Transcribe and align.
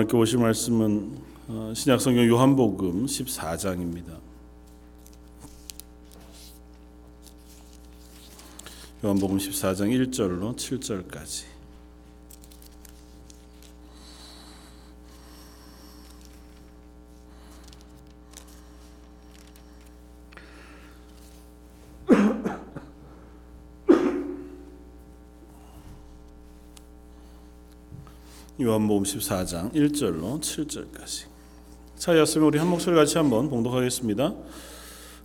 함께 0.00 0.12
보실 0.12 0.38
말씀은 0.38 1.18
어, 1.48 1.72
신약성경 1.74 2.28
요한복음 2.28 3.06
14장입니다. 3.06 4.16
요한복음 9.02 9.38
14장 9.38 9.90
1절로 9.90 10.54
7절까지. 10.54 11.57
요한복음 28.60 29.04
14장 29.04 29.72
1절로 29.72 30.40
7절까지. 30.40 31.26
차였으면 31.96 32.48
우리 32.48 32.58
한 32.58 32.66
목소리 32.66 32.96
같이 32.96 33.16
한번 33.16 33.48
봉독하겠습니다. 33.48 34.34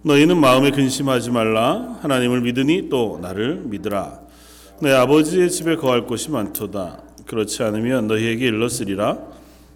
너희는 0.04 0.40
마음에 0.40 0.70
근심하지 0.70 1.32
말라 1.32 1.98
하나님을 2.02 2.42
믿으니 2.42 2.90
또 2.90 3.18
나를 3.20 3.64
믿으라. 3.66 4.22
내 4.82 4.92
아버지의 4.92 5.50
집에 5.50 5.78
거할 5.78 6.06
곳이 6.06 6.30
많도다. 6.30 7.02
그렇지 7.26 7.64
않으면 7.64 8.06
너희에게 8.06 8.46
일렀으리라. 8.46 9.18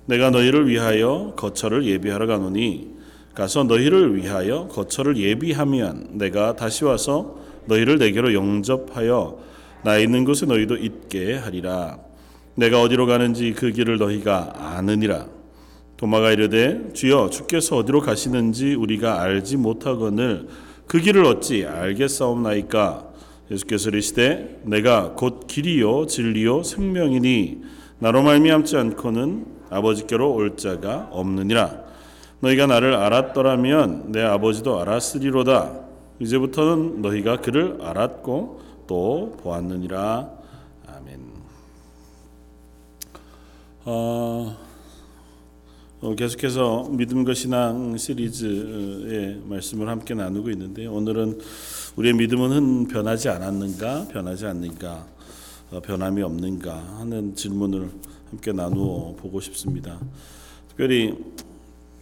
내가 0.06 0.30
너희를 0.30 0.68
위하여 0.68 1.34
거처를 1.36 1.88
예비하러 1.88 2.28
가노니 2.28 2.96
가서 3.34 3.64
너희를 3.64 4.16
위하여 4.16 4.68
거처를 4.68 5.18
예비하면 5.18 6.10
내가 6.20 6.56
다시 6.56 6.86
와서 6.86 7.40
너희를 7.66 7.98
내게로 7.98 8.36
영접하여 8.36 9.40
나 9.84 9.98
있는 9.98 10.26
곳에 10.26 10.46
너희도 10.46 10.78
있게 10.78 11.38
하리라. 11.38 12.07
내가 12.58 12.82
어디로 12.82 13.06
가는지 13.06 13.54
그 13.54 13.72
길을 13.72 14.00
너희가 14.00 14.54
아느니라. 14.58 15.28
도마가 15.96 16.32
이르되 16.32 16.92
주여 16.94 17.30
주께서 17.30 17.78
어디로 17.78 18.02
가시는지 18.02 18.74
우리가 18.74 19.22
알지 19.22 19.58
못하거늘 19.58 20.48
그 20.88 21.00
길을 21.00 21.26
어찌 21.26 21.66
알겠사옵나이까 21.66 23.08
예수께서 23.52 23.90
이르시되 23.90 24.62
내가 24.64 25.14
곧 25.14 25.46
길이요 25.48 26.08
진리요 26.08 26.64
생명이니 26.64 27.62
나로 28.00 28.22
말미암지 28.22 28.78
않고는 28.78 29.46
아버지께로 29.70 30.34
올 30.34 30.56
자가 30.56 31.09
없느니라 31.12 31.81
너희가 32.42 32.68
나를 32.68 32.96
알았더라면 32.96 34.12
내 34.12 34.22
아버지도 34.22 34.80
알았으리로다 34.80 35.80
이제부터는 36.20 37.02
너희가 37.02 37.38
그를 37.38 37.80
알았고 37.81 38.62
또 38.88 39.36
보았느니라 39.42 40.30
아멘. 40.88 41.37
어... 43.90 44.54
어, 46.02 46.14
계속해서 46.14 46.90
믿음과 46.92 47.34
신앙 47.34 47.96
시리즈의 47.98 49.42
말씀을 49.46 49.88
함께 49.88 50.14
나누고 50.14 50.50
있는데 50.52 50.86
오늘은 50.88 51.40
우리의 51.96 52.14
믿음은 52.16 52.90
변하지 52.90 53.30
않았는가 53.30 54.10
변하지 54.10 54.46
않는가 54.46 55.08
어, 55.72 55.80
변함이 55.80 56.22
없는가 56.22 57.00
하는 57.00 57.34
질문을 57.34 57.90
함께 58.30 58.52
나누어 58.52 59.16
보고 59.16 59.40
싶습니다. 59.40 59.98
특별히 60.68 61.16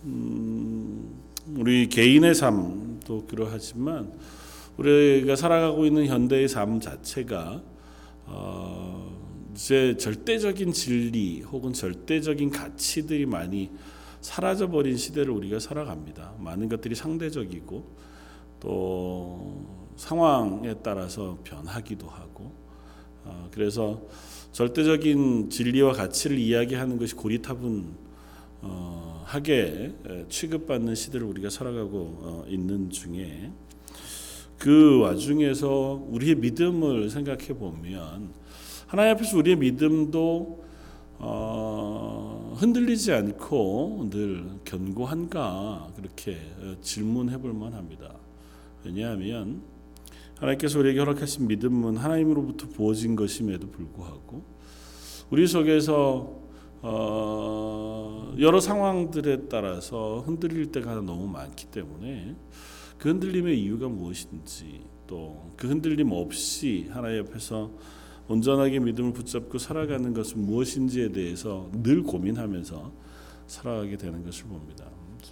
음, 0.05 1.07
우리 1.55 1.87
개인의 1.87 2.33
삶도 2.33 3.27
그러하지만 3.27 4.11
우리가 4.77 5.35
살아가고 5.35 5.85
있는 5.85 6.07
현대의 6.07 6.47
삶 6.47 6.79
자체가 6.79 7.61
어, 8.25 9.14
이제 9.55 9.95
절대적인 9.95 10.73
진리 10.73 11.41
혹은 11.41 11.71
절대적인 11.71 12.49
가치들이 12.49 13.25
많이 13.25 13.71
사라져 14.19 14.69
버린 14.69 14.97
시대를 14.97 15.31
우리가 15.31 15.59
살아갑니다. 15.59 16.33
많은 16.39 16.67
것들이 16.67 16.93
상대적이고 16.93 17.85
또 18.59 19.65
상황에 19.95 20.75
따라서 20.83 21.37
변하기도 21.45 22.05
하고 22.05 22.51
어, 23.23 23.47
그래서 23.51 24.01
절대적인 24.51 25.49
진리와 25.49 25.93
가치를 25.93 26.37
이야기하는 26.37 26.97
것이 26.97 27.15
고리타분하게 27.15 27.95
취급받는 30.27 30.95
시대를 30.95 31.25
우리가 31.27 31.49
살아가고 31.49 31.97
어, 31.97 32.45
있는 32.49 32.89
중에 32.89 33.51
그 34.57 34.99
와중에서 34.99 36.05
우리의 36.09 36.35
믿음을 36.35 37.09
생각해 37.09 37.47
보면 37.57 38.44
하나님 38.95 39.13
앞에서 39.17 39.37
우리의 39.39 39.57
믿음도 39.57 40.63
어, 41.17 42.55
흔들리지 42.55 43.11
않고 43.11 44.07
늘 44.09 44.45
견고한가 44.63 45.89
그렇게 45.97 46.37
질문해 46.79 47.39
볼 47.39 47.51
만합니다. 47.51 48.15
왜냐하면 48.85 49.63
하나님께서 50.39 50.79
우리에게 50.79 50.99
허락하신 50.99 51.45
믿음은 51.45 51.97
하나님으로부터 51.97 52.69
부어진 52.69 53.17
것임에도 53.17 53.69
불구하고 53.69 54.45
우리 55.29 55.45
속에서 55.45 56.31
어, 56.81 58.33
여러 58.39 58.61
상황들에 58.61 59.49
따라서 59.49 60.23
흔들릴 60.25 60.71
때가 60.71 61.01
너무 61.01 61.27
많기 61.27 61.65
때문에 61.65 62.33
그 62.97 63.09
흔들림의 63.09 63.61
이유가 63.61 63.89
무엇인지 63.89 64.85
또 65.05 65.51
그 65.57 65.67
흔들림 65.67 66.11
없이 66.11 66.87
하나님 66.91 67.25
앞에서 67.25 67.71
온전하게 68.27 68.79
믿음을 68.79 69.13
붙잡고 69.13 69.57
살아가는 69.57 70.13
것은 70.13 70.45
무엇인지에 70.45 71.11
대해서 71.11 71.69
늘 71.83 72.03
고민하면서 72.03 72.91
살아가게 73.47 73.97
되는 73.97 74.23
것을 74.23 74.45
봅니다. 74.45 74.85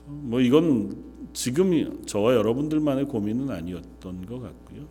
뭐 0.06 0.40
이건 0.40 1.04
지금 1.34 2.06
저와 2.06 2.36
여러분들만의 2.36 3.06
고민은 3.06 3.50
아니었던 3.50 4.26
것 4.26 4.40
같고요. 4.42 4.88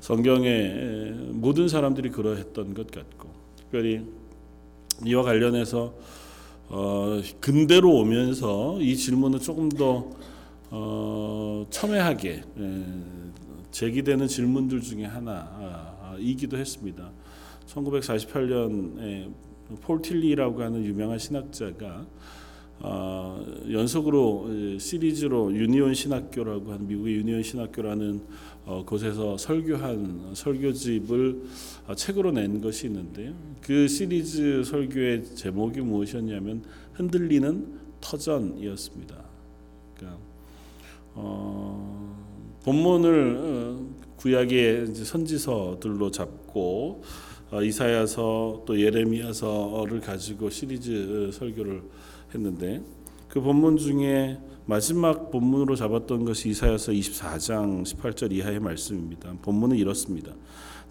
성경의 0.00 1.12
모든 1.32 1.68
사람들이 1.68 2.10
그러했던 2.10 2.74
것 2.74 2.90
같고 2.90 3.28
특별히 3.56 4.02
이와 5.04 5.22
관련해서 5.22 5.94
어, 6.68 7.20
근대로 7.40 7.96
오면서 7.96 8.80
이 8.80 8.96
질문을 8.96 9.40
조금 9.40 9.68
더 9.68 10.10
어, 10.70 11.66
첨예하게 11.68 12.30
에, 12.30 12.84
제기되는 13.72 14.26
질문들 14.28 14.80
중에 14.80 15.04
하나이기도 15.04 16.56
했습니다. 16.56 17.10
1948년에 17.70 19.32
폴틸리라고 19.82 20.62
하는 20.62 20.84
유명한 20.84 21.18
신학자가 21.18 22.06
어, 22.82 23.44
연속으로 23.70 24.78
시리즈로 24.78 25.54
유니온 25.54 25.92
신학교라고 25.92 26.72
하는 26.72 26.86
미국의 26.86 27.16
유니온 27.16 27.42
신학교라는 27.42 28.22
어, 28.64 28.84
곳에서 28.86 29.36
설교한 29.36 30.30
설교집을 30.34 31.42
어, 31.88 31.94
책으로 31.94 32.32
낸 32.32 32.60
것이 32.60 32.86
있는데요. 32.86 33.34
그 33.60 33.86
시리즈 33.86 34.64
설교의 34.64 35.34
제목이 35.34 35.80
무엇이었냐면 35.80 36.64
흔들리는 36.94 37.80
터전이었습니다. 38.00 39.24
그러니까 39.96 40.20
어, 41.14 42.16
본문을 42.64 43.78
구약의 44.16 44.94
선지서들로 44.94 46.10
잡고 46.10 47.02
이사야서 47.52 48.62
또 48.64 48.80
예레미야서를 48.80 50.00
가지고 50.00 50.50
시리즈 50.50 51.30
설교를 51.32 51.82
했는데 52.34 52.80
그 53.28 53.40
본문 53.40 53.76
중에 53.76 54.38
마지막 54.66 55.30
본문으로 55.30 55.74
잡았던 55.74 56.24
것이 56.24 56.50
이사야서 56.50 56.92
24장 56.92 57.84
18절 57.84 58.32
이하의 58.32 58.60
말씀입니다. 58.60 59.34
본문은 59.42 59.76
이렇습니다. 59.76 60.32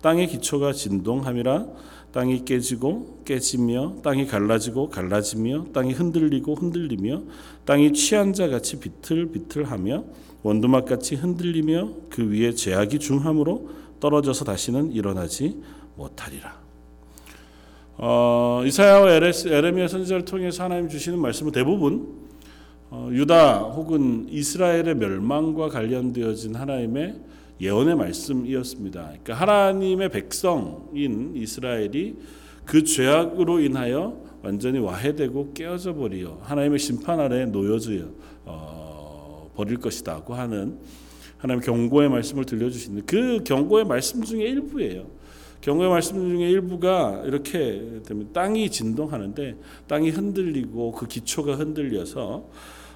땅의 0.02 0.28
기초가 0.28 0.74
진동함이라 0.74 1.68
땅이 2.12 2.46
깨지고 2.46 3.22
깨지며 3.26 3.98
땅이 4.04 4.26
갈라지고 4.26 4.90
갈라지며 4.90 5.68
땅이 5.74 5.94
흔들리고 5.94 6.56
흔들리며 6.56 7.24
땅이 7.66 7.94
취한 7.94 8.34
자 8.34 8.48
같이 8.48 8.80
비틀비틀하며 8.80 10.04
원두막 10.42 10.86
같이 10.86 11.16
흔들리며 11.16 11.94
그 12.10 12.30
위에 12.32 12.54
제약이 12.54 13.00
중함으로 13.00 13.70
떨어져서 14.00 14.46
다시는 14.46 14.92
일어나지 14.94 15.62
못하리라. 16.00 16.58
어, 17.98 18.64
이사야와 18.66 19.12
에레미야 19.12 19.90
선지자를 19.90 20.24
통해서 20.24 20.64
하나님 20.64 20.88
주시는 20.88 21.20
말씀은 21.20 21.52
대부분 21.52 22.30
어, 22.90 23.10
유다 23.12 23.60
혹은 23.60 24.26
이스라엘의 24.30 24.96
멸망과 24.96 25.68
관련되어진 25.68 26.56
하나님의 26.56 27.20
예언의 27.60 27.96
말씀이었습니다. 27.98 29.02
그러니까 29.02 29.34
하나님의 29.34 30.10
백성인 30.10 31.36
이스라엘이 31.36 32.16
그 32.64 32.84
죄악으로 32.84 33.60
인하여 33.60 34.24
완전히 34.42 34.80
와해되고 34.80 35.54
깨어져 35.54 35.94
버리어 35.96 36.40
하나님의 36.42 36.80
심판 36.80 37.20
아래 37.20 37.46
놓여져 37.46 37.92
어, 38.46 39.52
버릴 39.56 39.78
것이다고 39.78 40.34
하는 40.34 40.80
하나님 41.38 41.62
경고의 41.62 42.10
말씀을 42.10 42.46
들려주시는 42.46 43.06
그 43.06 43.44
경고의 43.44 43.86
말씀 43.86 44.24
중에 44.24 44.44
일부예요. 44.44 45.19
경고의 45.62 45.90
말씀 45.90 46.16
중에 46.16 46.50
일부가 46.50 47.22
이렇게 47.26 48.02
되면 48.06 48.32
땅이 48.32 48.70
진동하는데 48.70 49.58
땅이 49.88 50.10
흔들리고 50.12 50.94
그 50.94 51.08
기초가 51.08 51.56
흔들려서 51.56 52.46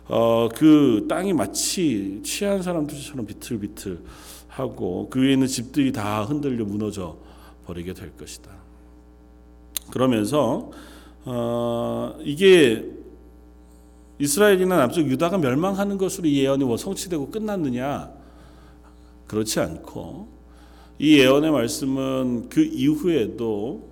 어, 0.08 0.50
그 0.54 1.06
땅이 1.10 1.34
마치 1.34 2.22
취한 2.24 2.62
사람들처럼 2.62 3.26
비틀비틀 3.26 4.00
하고 4.48 5.08
그 5.10 5.22
위에 5.22 5.34
있는 5.34 5.48
집들이 5.48 5.92
다 5.92 6.24
흔들려 6.24 6.64
무너져 6.64 7.18
버리게 7.66 7.94
될 7.94 8.16
것이다. 8.16 8.52
그러면서 9.92 10.72
어, 11.26 12.16
이게 12.22 12.86
이스라엘이나 14.20 14.78
남쪽 14.78 15.08
유다가 15.08 15.38
멸망하는 15.38 15.98
것으로 15.98 16.28
이 16.28 16.40
예언이 16.40 16.64
뭐 16.64 16.78
성취되고 16.78 17.30
끝났느냐? 17.30 18.12
그렇지 19.28 19.60
않고 19.60 20.33
이 21.04 21.20
예언의 21.20 21.52
말씀은 21.52 22.48
그 22.48 22.64
이후에도 22.64 23.90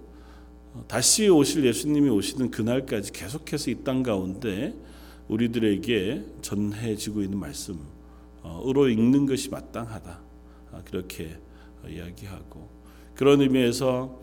다시 0.87 1.27
오실 1.27 1.65
예수님이 1.65 2.07
오시는 2.09 2.51
그날까지 2.51 3.11
계속해서 3.11 3.69
이 3.69 3.83
땅 3.83 4.01
가운데 4.01 4.73
우리들에게 5.27 6.23
전해지고 6.41 7.21
있는 7.21 7.37
말씀으로 7.37 8.87
읽는 8.87 9.25
것이 9.25 9.49
마땅하다. 9.49 10.21
그렇게 10.85 11.37
이야기하고 11.85 12.69
그런 13.13 13.41
의미에서 13.41 14.21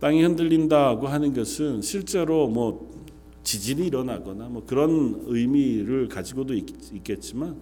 땅이 0.00 0.22
흔들린다고 0.22 1.06
하는 1.06 1.32
것은 1.32 1.80
실제로 1.80 2.48
뭐 2.48 3.02
지진이 3.44 3.86
일어나거나 3.86 4.50
뭐 4.50 4.62
그런 4.66 5.22
의미를 5.24 6.08
가지고도 6.08 6.52
있, 6.52 7.02
겠지만 7.02 7.58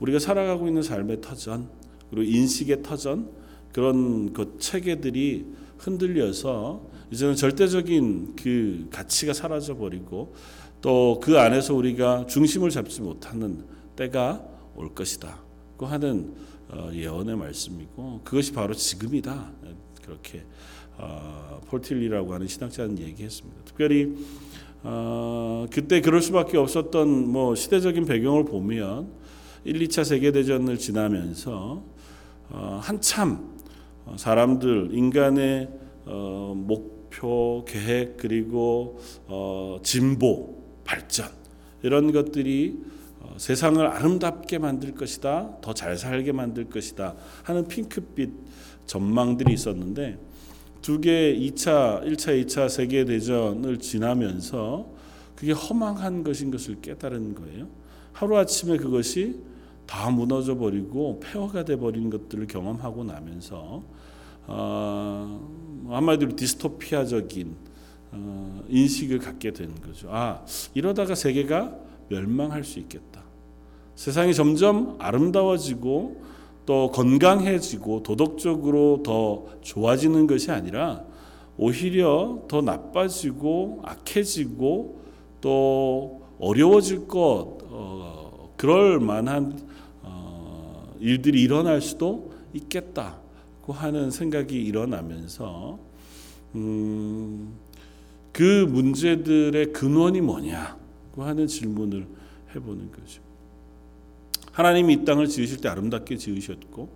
우리가 0.00 0.18
살아가고 0.18 0.66
있는 0.66 0.82
삶의 0.82 1.20
터전 1.20 1.68
그리고 2.08 2.22
인식의 2.22 2.82
터전 2.82 3.43
그런 3.74 4.32
그 4.32 4.56
체계들이 4.58 5.44
흔들려서 5.78 6.88
이제는 7.10 7.34
절대적인 7.34 8.36
그 8.36 8.86
가치가 8.90 9.32
사라져 9.34 9.76
버리고 9.76 10.34
또 10.80 11.18
그 11.20 11.38
안에서 11.38 11.74
우리가 11.74 12.26
중심을 12.26 12.70
잡지 12.70 13.00
못하는 13.00 13.64
때가 13.96 14.44
올 14.76 14.94
것이다. 14.94 15.40
고 15.76 15.86
하는 15.86 16.34
어, 16.68 16.90
예언의 16.92 17.36
말씀이고 17.36 18.20
그것이 18.22 18.52
바로 18.52 18.74
지금이다. 18.74 19.50
그렇게 20.04 20.44
어, 20.98 21.60
폴틸리라고 21.66 22.32
하는 22.32 22.46
신학자는 22.46 22.98
얘기했습니다. 22.98 23.62
특별히 23.64 24.14
어, 24.82 25.66
그때 25.72 26.00
그럴 26.00 26.20
수밖에 26.20 26.58
없었던 26.58 27.28
뭐 27.28 27.54
시대적인 27.54 28.04
배경을 28.04 28.44
보면 28.44 29.10
1, 29.64 29.78
2차 29.88 30.04
세계 30.04 30.30
대전을 30.30 30.78
지나면서 30.78 31.82
어, 32.50 32.80
한참 32.82 33.53
사람들 34.16 34.90
인간의 34.92 35.68
어, 36.06 36.54
목표 36.56 37.64
계획 37.66 38.16
그리고 38.16 38.98
어, 39.26 39.78
진보 39.82 40.62
발전 40.84 41.28
이런 41.82 42.12
것들이 42.12 42.78
어, 43.20 43.34
세상을 43.36 43.84
아름답게 43.86 44.58
만들 44.58 44.94
것이다 44.94 45.58
더 45.60 45.72
잘 45.72 45.96
살게 45.96 46.32
만들 46.32 46.68
것이다 46.68 47.14
하는 47.42 47.66
핑크빛 47.66 48.30
전망들이 48.86 49.52
있었는데 49.52 50.18
두개 50.82 51.34
2차 51.34 52.04
1차 52.04 52.44
2차 52.44 52.68
세계 52.68 53.06
대전을 53.06 53.78
지나면서 53.78 54.86
그게 55.34 55.52
허망한 55.52 56.22
것인 56.22 56.50
것을 56.50 56.80
깨달은 56.80 57.34
거예요. 57.34 57.68
하루 58.12 58.36
아침에 58.36 58.76
그것이 58.76 59.40
다 59.86 60.10
무너져 60.10 60.56
버리고 60.56 61.20
폐허가 61.20 61.64
돼 61.64 61.76
버린 61.76 62.10
것들을 62.10 62.46
경험하고 62.46 63.04
나면서 63.04 63.82
어, 64.46 65.40
한마디로 65.88 66.36
디스토피아적인 66.36 67.56
어, 68.12 68.62
인식을 68.68 69.18
갖게 69.18 69.52
된 69.52 69.74
거죠. 69.80 70.08
아 70.10 70.44
이러다가 70.74 71.14
세계가 71.14 71.76
멸망할 72.08 72.64
수 72.64 72.78
있겠다. 72.78 73.22
세상이 73.96 74.34
점점 74.34 74.96
아름다워지고 74.98 76.22
또 76.66 76.90
건강해지고 76.90 78.02
도덕적으로 78.02 79.02
더 79.04 79.44
좋아지는 79.60 80.26
것이 80.26 80.50
아니라 80.50 81.04
오히려 81.56 82.42
더 82.48 82.60
나빠지고 82.62 83.82
악해지고 83.84 85.00
또 85.40 86.22
어려워질 86.38 87.06
것 87.06 87.58
어, 87.68 88.52
그럴 88.56 88.98
만한 88.98 89.58
어, 90.02 90.92
일들이 90.98 91.42
일어날 91.42 91.80
수도 91.80 92.32
있겠다고 92.52 93.23
하는 93.72 94.10
생각이 94.10 94.62
일어나면서 94.62 95.78
음, 96.54 97.54
그 98.32 98.66
문제들의 98.68 99.72
근원이 99.72 100.20
뭐냐고 100.20 101.22
하는 101.22 101.46
질문을 101.46 102.06
해보는 102.54 102.90
거죠. 102.90 103.22
하나님이 104.52 104.94
이 104.94 105.04
땅을 105.04 105.26
지으실 105.28 105.60
때 105.60 105.68
아름답게 105.68 106.16
지으셨고 106.16 106.88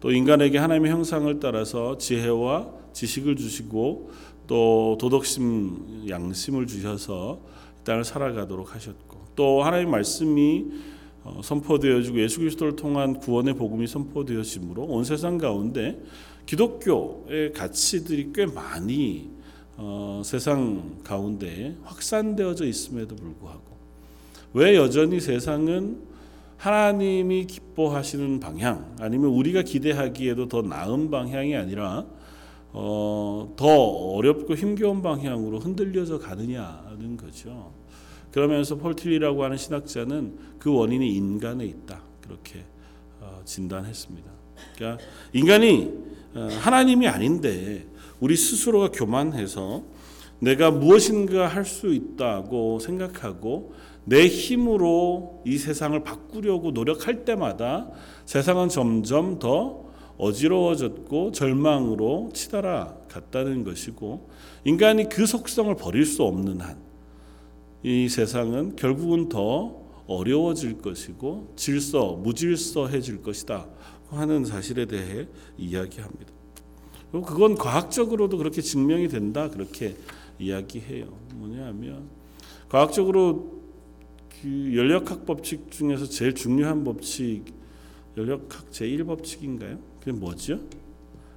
또 0.00 0.10
인간에게 0.10 0.58
하나님의 0.58 0.90
형상을 0.90 1.40
따라서 1.40 1.96
지혜와 1.96 2.68
지식을 2.92 3.36
주시고 3.36 4.10
또 4.46 4.98
도덕심 5.00 6.08
양심을 6.08 6.66
주셔서 6.66 7.40
이 7.80 7.84
땅을 7.84 8.04
살아가도록 8.04 8.74
하셨고 8.74 9.18
또 9.36 9.62
하나님 9.62 9.90
말씀이 9.90 10.66
어, 10.66 10.99
선포되어지고 11.42 12.20
예수 12.20 12.40
그리스도를 12.40 12.76
통한 12.76 13.18
구원의 13.18 13.54
복음이 13.54 13.86
선포되어짐으로 13.86 14.82
온 14.82 15.04
세상 15.04 15.38
가운데 15.38 16.00
기독교의 16.46 17.52
가치들이 17.52 18.32
꽤 18.34 18.46
많이 18.46 19.30
어, 19.76 20.22
세상 20.24 20.98
가운데 21.04 21.76
확산되어져 21.84 22.66
있음에도 22.66 23.16
불구하고 23.16 23.62
왜 24.52 24.76
여전히 24.76 25.20
세상은 25.20 26.02
하나님이 26.56 27.46
기뻐하시는 27.46 28.40
방향 28.40 28.94
아니면 29.00 29.30
우리가 29.30 29.62
기대하기에도 29.62 30.48
더 30.48 30.60
나은 30.60 31.10
방향이 31.10 31.56
아니라 31.56 32.04
어, 32.72 33.52
더 33.56 33.66
어렵고 33.66 34.54
힘겨운 34.54 35.02
방향으로 35.02 35.58
흔들려져 35.58 36.18
가느냐는 36.18 37.16
거죠. 37.16 37.72
그러면서 38.32 38.76
폴틸리라고 38.76 39.44
하는 39.44 39.56
신학자는 39.56 40.38
그 40.58 40.72
원인이 40.72 41.08
인간에 41.14 41.64
있다 41.64 42.02
그렇게 42.20 42.64
어, 43.20 43.42
진단했습니다. 43.44 44.30
그러니까 44.76 45.02
인간이 45.32 45.92
어, 46.34 46.48
하나님이 46.60 47.08
아닌데 47.08 47.86
우리 48.20 48.36
스스로가 48.36 48.90
교만해서 48.90 49.82
내가 50.38 50.70
무엇인가 50.70 51.48
할 51.48 51.64
수 51.64 51.92
있다고 51.92 52.78
생각하고 52.78 53.74
내 54.04 54.26
힘으로 54.26 55.42
이 55.44 55.58
세상을 55.58 56.02
바꾸려고 56.02 56.70
노력할 56.70 57.24
때마다 57.24 57.90
세상은 58.24 58.68
점점 58.68 59.38
더 59.38 59.84
어지러워졌고 60.16 61.32
절망으로 61.32 62.30
치달아 62.34 62.94
갔다는 63.08 63.64
것이고 63.64 64.28
인간이 64.64 65.08
그 65.08 65.26
속성을 65.26 65.74
버릴 65.76 66.04
수 66.04 66.22
없는 66.22 66.60
한 66.60 66.89
이 67.82 68.08
세상은 68.08 68.76
결국은 68.76 69.28
더 69.28 69.80
어려워질 70.06 70.78
것이고 70.78 71.54
질서 71.56 72.12
무질서해질 72.12 73.22
것이다 73.22 73.68
하는 74.08 74.44
사실에 74.44 74.86
대해 74.86 75.26
이야기합니다. 75.56 76.32
그건 77.12 77.54
과학적으로도 77.54 78.38
그렇게 78.38 78.60
증명이 78.60 79.08
된다 79.08 79.48
그렇게 79.48 79.96
이야기해요. 80.38 81.06
뭐냐면 81.34 82.08
과학적으로 82.68 83.60
그 84.42 84.72
연력학 84.76 85.26
법칙 85.26 85.70
중에서 85.70 86.06
제일 86.06 86.34
중요한 86.34 86.84
법칙 86.84 87.44
연력학 88.16 88.70
제1 88.70 89.06
법칙인가요? 89.06 89.78
그게 90.00 90.12
뭐죠? 90.12 90.60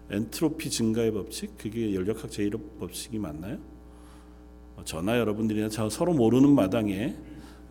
엔트로피 0.10 0.70
증가의 0.70 1.12
법칙? 1.12 1.58
그게 1.58 1.94
연력학 1.94 2.30
제1 2.30 2.80
법칙이 2.80 3.20
맞나요? 3.20 3.60
어, 4.84 4.86
저나 4.86 5.18
여러분들이나 5.18 5.70
서로 5.90 6.14
모르는 6.14 6.54
마당에 6.54 7.16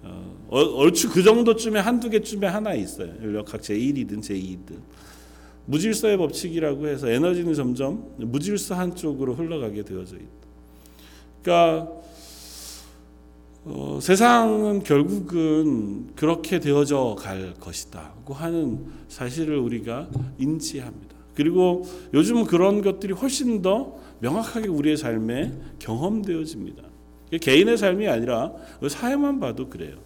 어, 0.02 0.58
얼추 0.58 1.10
그 1.10 1.22
정도쯤에 1.22 1.78
한두 1.78 2.10
개쯤에 2.10 2.46
하나 2.46 2.74
있어요. 2.74 3.12
연력학 3.22 3.60
제1이든 3.60 4.20
제2든. 4.20 4.80
무질서의 5.66 6.16
법칙이라고 6.16 6.88
해서 6.88 7.08
에너지는 7.08 7.54
점점 7.54 8.12
무질서 8.18 8.74
한쪽으로 8.74 9.34
흘러가게 9.34 9.84
되어져 9.84 10.16
있다. 10.16 10.26
그러니까 11.42 11.92
어, 13.64 14.00
세상은 14.02 14.82
결국은 14.82 16.14
그렇게 16.16 16.58
되어져 16.58 17.14
갈 17.16 17.54
것이다고 17.60 18.34
하는 18.34 18.86
사실을 19.08 19.56
우리가 19.58 20.08
인지합니다. 20.38 21.12
그리고 21.34 21.86
요즘은 22.12 22.44
그런 22.44 22.82
것들이 22.82 23.12
훨씬 23.12 23.62
더 23.62 23.96
명확하게 24.18 24.68
우리의 24.68 24.96
삶에 24.96 25.52
경험되어집니다. 25.78 26.91
개인의 27.38 27.78
삶이 27.78 28.08
아니라 28.08 28.52
사회만 28.88 29.40
봐도 29.40 29.68
그래요. 29.68 29.96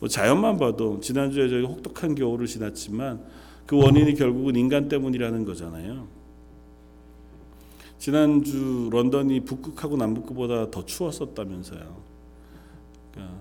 뭐 0.00 0.08
자연만 0.08 0.58
봐도 0.58 1.00
지난주에 1.00 1.48
저희 1.48 1.64
혹독한 1.64 2.14
겨울을 2.14 2.46
지났지만 2.46 3.24
그 3.66 3.76
원인이 3.76 4.14
결국은 4.14 4.56
인간 4.56 4.88
때문이라는 4.88 5.44
거잖아요. 5.44 6.06
지난주 7.98 8.88
런던이 8.92 9.40
북극하고 9.40 9.96
남북극보다 9.96 10.70
더 10.70 10.84
추웠었다면서요. 10.84 12.02
그러니까 13.10 13.34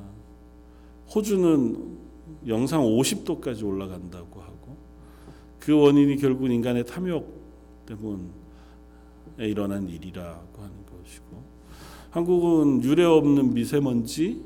호주는 1.13 1.97
영상 2.47 2.81
50도까지 2.81 3.65
올라간다고 3.65 4.41
하고 4.41 4.77
그 5.59 5.79
원인이 5.79 6.17
결국 6.17 6.49
인간의 6.49 6.85
탐욕 6.85 7.85
때문에 7.85 8.23
일어난 9.37 9.87
일이라고 9.87 10.61
하는 10.61 10.76
한국은 12.17 12.83
유례 12.83 13.03
없는 13.03 13.53
미세먼지 13.53 14.41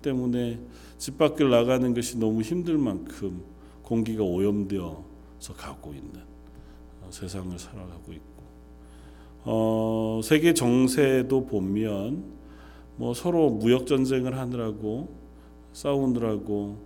때문에 0.00 0.60
집 0.96 1.18
밖을 1.18 1.50
나가는 1.50 1.92
것이 1.92 2.16
너무 2.16 2.40
힘들 2.40 2.78
만큼 2.78 3.42
공기가 3.82 4.22
오염되어서 4.22 5.54
가고 5.56 5.92
있는 5.92 6.20
어, 7.02 7.08
세상을 7.10 7.58
살아가고 7.58 8.12
있고. 8.12 8.42
어, 9.42 10.20
세계 10.22 10.54
정세도 10.54 11.46
보면 11.46 12.22
뭐 12.94 13.12
서로 13.12 13.50
무역 13.50 13.88
전쟁을 13.88 14.38
하느라고 14.38 15.12
싸우느라고 15.72 16.78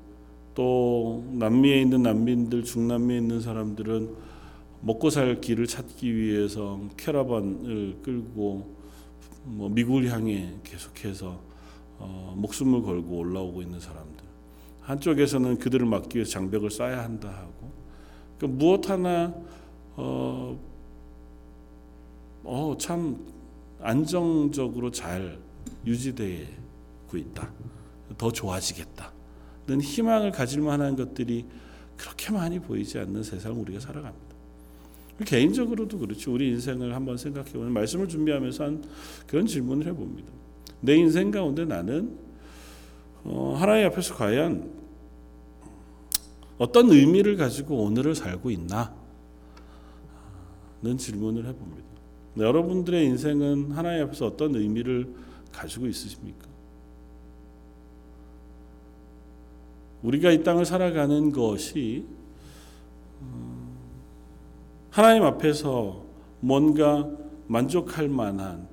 또 0.55 1.23
남미에 1.33 1.83
있는 1.83 2.03
난민들 2.03 2.65
중남미에 2.65 3.19
있는 3.19 3.43
사람들은 3.43 4.15
먹고 4.81 5.11
살 5.11 5.43
길을 5.43 5.67
찾기 5.67 6.17
위해서 6.17 6.81
캐러반을 6.97 7.99
끌고 8.03 8.74
뭐 9.45 9.69
미국을 9.69 10.11
향해 10.11 10.55
계속해서 10.65 11.41
어, 11.99 12.35
목숨을 12.37 12.83
걸고 12.83 13.19
올라오고 13.19 13.63
있는 13.63 13.79
사람들 13.81 14.25
한쪽에서는 14.81 15.59
그들을 15.59 15.87
막기 15.87 16.17
위해서 16.17 16.33
장벽을 16.33 16.71
쌓아야 16.71 17.05
한다 17.05 17.29
하고 17.29 17.73
그 18.39 18.47
무엇 18.47 18.91
하나 18.91 19.35
어, 19.97 20.59
어, 22.43 22.77
참 22.79 23.19
안정적으로 23.81 24.91
잘 24.91 25.39
유지되고 25.87 27.17
있다. 27.17 27.51
더 28.19 28.31
좋아지겠다는 28.31 29.81
희망을 29.83 30.31
가질 30.31 30.61
만한 30.61 30.97
것들이 30.97 31.47
그렇게 31.97 32.33
많이 32.33 32.59
보이지 32.59 32.99
않는 32.99 33.23
세상을 33.23 33.59
우리가 33.59 33.81
살아갑니다. 33.81 34.24
개인적으로도 35.25 35.99
그렇죠. 35.99 36.33
우리 36.33 36.49
인생을 36.49 36.95
한번 36.95 37.17
생각해 37.17 37.53
보면 37.53 37.73
말씀을 37.73 38.09
준비하면서 38.09 38.65
한 38.65 38.85
그런 39.27 39.47
질문을 39.47 39.87
해봅니다. 39.87 40.33
내 40.81 40.97
인생 40.97 41.31
가운데 41.31 41.65
나는 41.65 42.19
어, 43.23 43.55
하나님 43.57 43.87
앞에서 43.87 44.15
과연 44.15 44.71
어떤 46.59 46.91
의미를 46.91 47.37
가지고 47.37 47.85
오늘을 47.85 48.15
살고 48.15 48.51
있나? 48.51 48.95
는 50.83 50.99
질문을 50.99 51.47
해봅니다. 51.47 51.85
여러분들의 52.37 53.07
인생은 53.07 53.73
하나님 53.73 54.05
앞에서 54.05 54.27
어떤 54.27 54.55
의미를 54.55 55.15
가지고 55.51 55.87
있으십니까? 55.87 56.47
우리가 60.03 60.31
이 60.31 60.43
땅을 60.43 60.67
살아가는 60.67 61.33
것이 61.33 62.05
음, 63.23 63.54
하나님 64.95 65.25
앞에서 65.25 66.05
뭔가 66.39 67.11
만족할 67.49 68.09
만한 68.09 68.69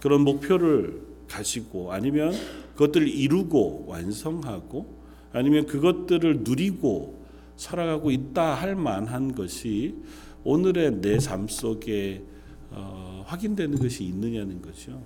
그런 0.00 0.22
목표를 0.22 1.02
가지고 1.28 1.92
아니면 1.92 2.32
그것들을 2.72 3.06
이루고 3.06 3.84
완성하고 3.86 4.86
아니면 5.34 5.66
그것들을 5.66 6.44
누리고 6.44 7.22
살아가고 7.58 8.10
있다 8.10 8.54
할 8.54 8.74
만한 8.74 9.34
것이 9.34 9.96
오늘의 10.44 11.02
내 11.02 11.18
삶 11.18 11.46
속에 11.46 12.22
어, 12.70 13.22
확인되는 13.26 13.78
것이 13.78 14.04
있느냐는 14.04 14.62
거죠. 14.62 15.02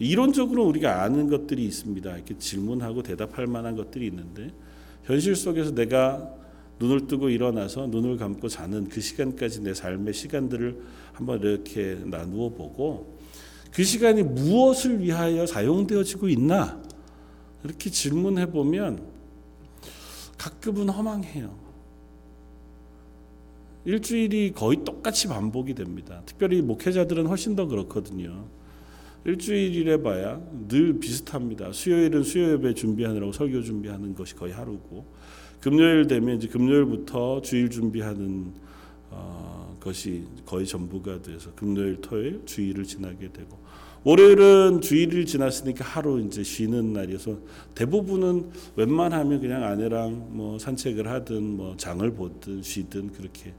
이론적으로 0.00 0.66
우리가 0.66 1.04
아는 1.04 1.28
것들이 1.28 1.64
있습니다. 1.66 2.16
이렇게 2.16 2.36
질문하고 2.36 3.04
대답할 3.04 3.46
만한 3.46 3.76
것들이 3.76 4.08
있는데 4.08 4.50
현실 5.04 5.36
속에서 5.36 5.72
내가 5.72 6.34
눈을 6.80 7.06
뜨고 7.06 7.28
일어나서 7.28 7.86
눈을 7.86 8.16
감고 8.16 8.48
자는 8.48 8.88
그 8.88 9.00
시간까지 9.00 9.62
내 9.62 9.74
삶의 9.74 10.12
시간들을 10.14 10.82
한번 11.12 11.40
이렇게 11.40 11.98
나누어 12.04 12.50
보고 12.50 13.18
그 13.72 13.82
시간이 13.84 14.22
무엇을 14.22 15.00
위하여 15.00 15.46
사용되어지고 15.46 16.28
있나 16.28 16.80
이렇게 17.64 17.90
질문해 17.90 18.50
보면 18.50 19.02
가끔은 20.38 20.88
허망해요. 20.88 21.64
일주일이 23.84 24.52
거의 24.52 24.84
똑같이 24.84 25.28
반복이 25.28 25.74
됩니다. 25.74 26.22
특별히 26.24 26.62
목회자들은 26.62 27.26
훨씬 27.26 27.54
더 27.54 27.66
그렇거든요. 27.66 28.46
일주일이래 29.24 30.02
봐야 30.02 30.40
늘 30.68 30.98
비슷합니다. 30.98 31.72
수요일은 31.72 32.22
수요 32.22 32.52
예배 32.52 32.74
준비하느라고 32.74 33.32
설교 33.32 33.62
준비하는 33.62 34.14
것이 34.14 34.34
거의 34.34 34.52
하루고 34.52 35.06
금요일 35.64 36.06
되면 36.06 36.36
이제 36.36 36.46
금요일부터 36.46 37.40
주일 37.40 37.70
준비하는 37.70 38.52
어, 39.08 39.74
것이 39.80 40.24
거의 40.44 40.66
전부가 40.66 41.22
돼서 41.22 41.52
금요일, 41.56 42.02
토요일, 42.02 42.42
주일을 42.44 42.84
지나게 42.84 43.32
되고 43.32 43.58
월요일은 44.02 44.82
주일을 44.82 45.24
지났으니까 45.24 45.82
하루 45.82 46.20
이제 46.20 46.42
쉬는 46.42 46.92
날이어서 46.92 47.38
대부분은 47.74 48.50
웬만하면 48.76 49.40
그냥 49.40 49.64
아내랑 49.64 50.36
뭐 50.36 50.58
산책을 50.58 51.08
하든 51.08 51.56
뭐 51.56 51.74
장을 51.78 52.10
보든 52.10 52.62
쉬든 52.62 53.12
그렇게 53.12 53.54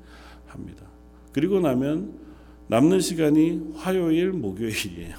합니다. 0.45 0.85
그리고 1.31 1.59
나면 1.59 2.19
남는 2.67 2.99
시간이 2.99 3.71
화요일, 3.77 4.29
목요일이에요. 4.29 5.15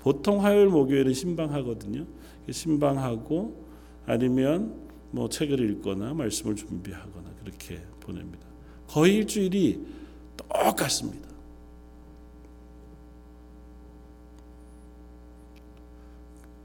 보통 0.00 0.44
화요일, 0.44 0.66
목요일은 0.66 1.14
신방하거든요. 1.14 2.04
신방하고 2.50 3.64
아니면 4.04 4.89
뭐 5.10 5.28
책을 5.28 5.70
읽거나 5.70 6.14
말씀을 6.14 6.56
준비하거나 6.56 7.30
그렇게 7.42 7.80
보냅니다. 8.00 8.46
거의 8.86 9.16
일주일이 9.16 9.80
똑같습니다. 10.36 11.28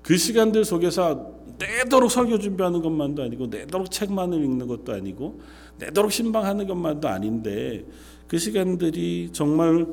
그 0.01 0.17
시간들 0.17 0.65
속에서 0.65 1.33
내도록 1.57 2.11
설교 2.11 2.37
준비하는 2.37 2.81
것만도 2.81 3.23
아니고 3.23 3.47
내도록 3.47 3.89
책만을 3.89 4.43
읽는 4.43 4.67
것도 4.67 4.93
아니고 4.93 5.39
내도록 5.79 6.11
신방하는 6.11 6.67
것만도 6.67 7.07
아닌데 7.07 7.85
그 8.27 8.37
시간들이 8.37 9.29
정말 9.31 9.87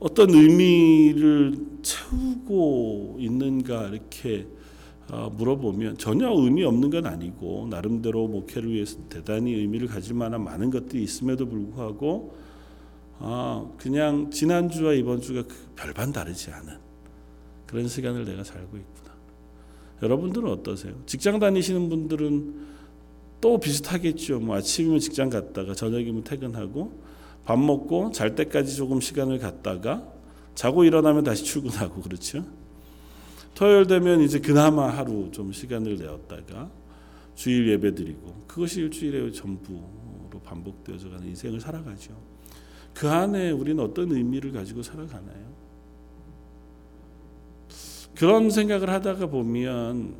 어떤 0.00 0.30
의미를 0.30 1.56
채우고 1.82 3.18
있는가 3.20 3.88
이렇게 3.88 4.40
어, 4.40 4.61
물어보면 5.12 5.98
전혀 5.98 6.30
의미 6.30 6.64
없는 6.64 6.88
건 6.88 7.06
아니고 7.06 7.66
나름대로 7.70 8.28
목회를 8.28 8.72
위해서 8.72 8.98
대단히 9.10 9.52
의미를 9.52 9.86
가질 9.86 10.14
만한 10.14 10.42
많은 10.42 10.70
것들이 10.70 11.02
있음에도 11.02 11.46
불구하고 11.46 12.34
아, 13.18 13.70
그냥 13.76 14.30
지난 14.30 14.70
주와 14.70 14.94
이번 14.94 15.20
주가 15.20 15.42
그 15.42 15.54
별반 15.76 16.12
다르지 16.12 16.50
않은 16.50 16.78
그런 17.66 17.88
시간을 17.88 18.24
내가 18.24 18.42
살고 18.42 18.76
있구나. 18.76 19.14
여러분들은 20.02 20.50
어떠세요? 20.50 20.94
직장 21.06 21.38
다니시는 21.38 21.88
분들은 21.88 22.72
또 23.40 23.60
비슷하겠죠. 23.60 24.40
뭐 24.40 24.56
아침이면 24.56 24.98
직장 24.98 25.28
갔다가 25.28 25.74
저녁이면 25.74 26.24
퇴근하고 26.24 26.92
밥 27.44 27.58
먹고 27.58 28.12
잘 28.12 28.34
때까지 28.34 28.76
조금 28.76 29.00
시간을 29.00 29.38
갖다가 29.38 30.06
자고 30.54 30.84
일어나면 30.84 31.24
다시 31.24 31.44
출근하고 31.44 32.00
그렇죠. 32.00 32.44
토요일 33.54 33.86
되면 33.86 34.20
이제 34.20 34.38
그나마 34.38 34.88
하루 34.88 35.30
좀 35.30 35.52
시간을 35.52 35.98
내었다가 35.98 36.70
주일 37.34 37.68
예배 37.68 37.94
드리고 37.94 38.44
그것이 38.46 38.80
일주일의 38.80 39.32
전부로 39.32 40.40
반복되어져 40.44 41.10
가는 41.10 41.26
인생을 41.28 41.60
살아가죠. 41.60 42.16
그 42.94 43.08
안에 43.08 43.50
우리는 43.50 43.82
어떤 43.82 44.12
의미를 44.12 44.52
가지고 44.52 44.82
살아가나요? 44.82 45.52
그런 48.14 48.50
생각을 48.50 48.90
하다가 48.90 49.26
보면 49.26 50.14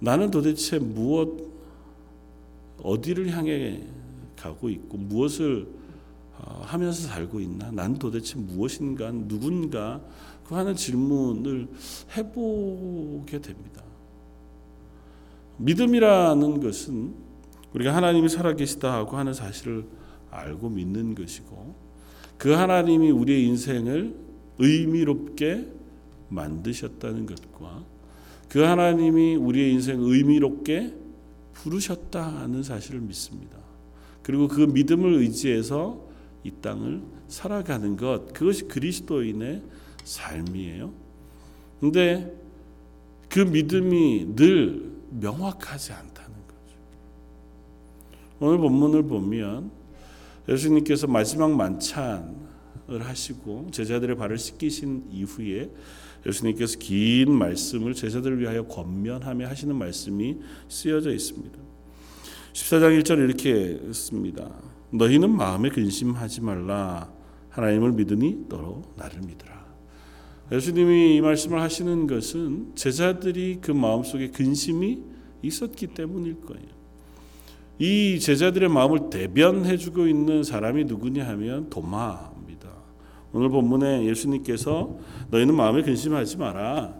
나는 0.00 0.30
도대체 0.30 0.78
무엇 0.78 1.52
어디를 2.82 3.30
향해 3.30 3.82
가고 4.36 4.68
있고 4.68 4.98
무엇을 4.98 5.68
어, 6.38 6.62
하면서 6.64 7.06
살고 7.06 7.40
있나? 7.40 7.70
난 7.70 7.96
도대체 7.98 8.36
무엇인가? 8.36 9.12
누군가? 9.12 10.00
그 10.52 10.56
하는 10.56 10.76
질문을 10.76 11.66
해보게 12.14 13.40
됩니다. 13.40 13.82
믿음이라는 15.56 16.60
것은 16.60 17.14
우리가 17.72 17.96
하나님이 17.96 18.28
살아계시다 18.28 18.92
하고 18.92 19.16
하는 19.16 19.32
사실을 19.32 19.86
알고 20.30 20.68
믿는 20.68 21.14
것이고 21.14 21.74
그 22.36 22.50
하나님이 22.50 23.10
우리의 23.10 23.46
인생을 23.46 24.14
의미롭게 24.58 25.68
만드셨다는 26.28 27.24
것과 27.24 27.82
그 28.50 28.60
하나님이 28.60 29.36
우리의 29.36 29.72
인생 29.72 30.02
의미롭게 30.02 30.94
부르셨다는 31.54 32.62
사실을 32.62 33.00
믿습니다. 33.00 33.56
그리고 34.22 34.48
그 34.48 34.60
믿음을 34.60 35.14
의지해서 35.14 35.98
이 36.44 36.50
땅을 36.60 37.00
살아가는 37.28 37.96
것 37.96 38.34
그것이 38.34 38.68
그리스도인의 38.68 39.62
삶이에요. 40.04 40.92
근데 41.80 42.32
그 43.28 43.40
믿음이 43.40 44.36
늘 44.36 44.92
명확하지 45.10 45.92
않다는 45.92 46.30
거죠. 46.46 46.76
오늘 48.40 48.58
본문을 48.58 49.04
보면 49.04 49.70
예수님께서 50.48 51.06
마지막 51.06 51.50
만찬을 51.52 53.00
하시고 53.00 53.68
제자들의 53.72 54.16
발을 54.16 54.38
씻기신 54.38 55.08
이후에 55.10 55.70
예수님께서 56.26 56.78
긴 56.78 57.32
말씀을 57.32 57.94
제자들을 57.94 58.40
위하여 58.40 58.66
권면하며 58.66 59.48
하시는 59.48 59.74
말씀이 59.74 60.38
쓰여져 60.68 61.12
있습니다. 61.12 61.58
14장 62.52 63.02
1절 63.02 63.18
이렇게 63.18 63.92
씁니다. 63.92 64.50
너희는 64.90 65.34
마음에 65.34 65.68
근심하지 65.70 66.42
말라. 66.42 67.10
하나님을 67.50 67.92
믿으니 67.92 68.46
너로 68.48 68.82
나를 68.96 69.20
믿으라. 69.20 69.61
예수님이 70.52 71.16
이 71.16 71.20
말씀을 71.22 71.62
하시는 71.62 72.06
것은 72.06 72.72
제자들이 72.74 73.58
그 73.62 73.70
마음속에 73.70 74.28
근심이 74.28 75.00
있었기 75.42 75.88
때문일 75.88 76.42
거예요. 76.42 76.66
이 77.78 78.20
제자들의 78.20 78.68
마음을 78.68 79.08
대변해 79.08 79.78
주고 79.78 80.06
있는 80.06 80.44
사람이 80.44 80.84
누구냐 80.84 81.26
하면 81.28 81.70
도마입니다. 81.70 82.68
오늘 83.32 83.48
본문에 83.48 84.04
예수님께서 84.04 84.98
너희는 85.30 85.54
마음에 85.54 85.82
근심하지 85.82 86.36
마라. 86.36 86.94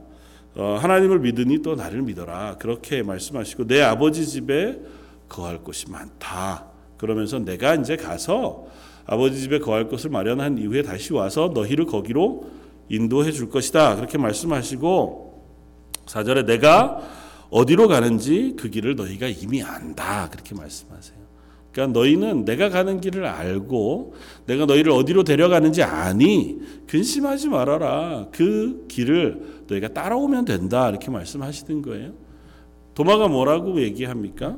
어, 0.54 0.78
하나님을 0.80 1.20
믿으니 1.20 1.60
또 1.60 1.74
나를 1.74 2.02
믿어라. 2.02 2.56
그렇게 2.56 3.02
말씀하시고 3.02 3.66
내 3.66 3.82
아버지 3.82 4.26
집에 4.26 4.80
거할 5.28 5.58
곳이 5.58 5.90
많다. 5.90 6.66
그러면서 6.96 7.38
내가 7.38 7.74
이제 7.74 7.96
가서 7.96 8.66
아버지 9.04 9.40
집에 9.40 9.58
거할 9.58 9.88
곳을 9.88 10.08
마련한 10.08 10.56
이후에 10.56 10.82
다시 10.82 11.12
와서 11.12 11.52
너희를 11.54 11.84
거기로 11.84 12.61
인도해 12.88 13.32
줄 13.32 13.48
것이다. 13.48 13.96
그렇게 13.96 14.18
말씀하시고 14.18 15.32
4절에 16.06 16.46
내가 16.46 17.00
어디로 17.50 17.88
가는지 17.88 18.54
그 18.58 18.70
길을 18.70 18.96
너희가 18.96 19.28
이미 19.28 19.62
안다. 19.62 20.28
그렇게 20.30 20.54
말씀하세요. 20.54 21.22
그러니까 21.72 21.98
너희는 21.98 22.44
내가 22.44 22.68
가는 22.68 23.00
길을 23.00 23.24
알고 23.24 24.14
내가 24.46 24.66
너희를 24.66 24.92
어디로 24.92 25.24
데려가는지 25.24 25.82
아니 25.82 26.58
근심하지 26.86 27.48
말아라. 27.48 28.28
그 28.30 28.86
길을 28.88 29.64
너희가 29.68 29.88
따라오면 29.88 30.44
된다. 30.44 30.88
이렇게 30.88 31.10
말씀하시는 31.10 31.82
거예요. 31.82 32.12
도마가 32.94 33.28
뭐라고 33.28 33.80
얘기합니까? 33.80 34.56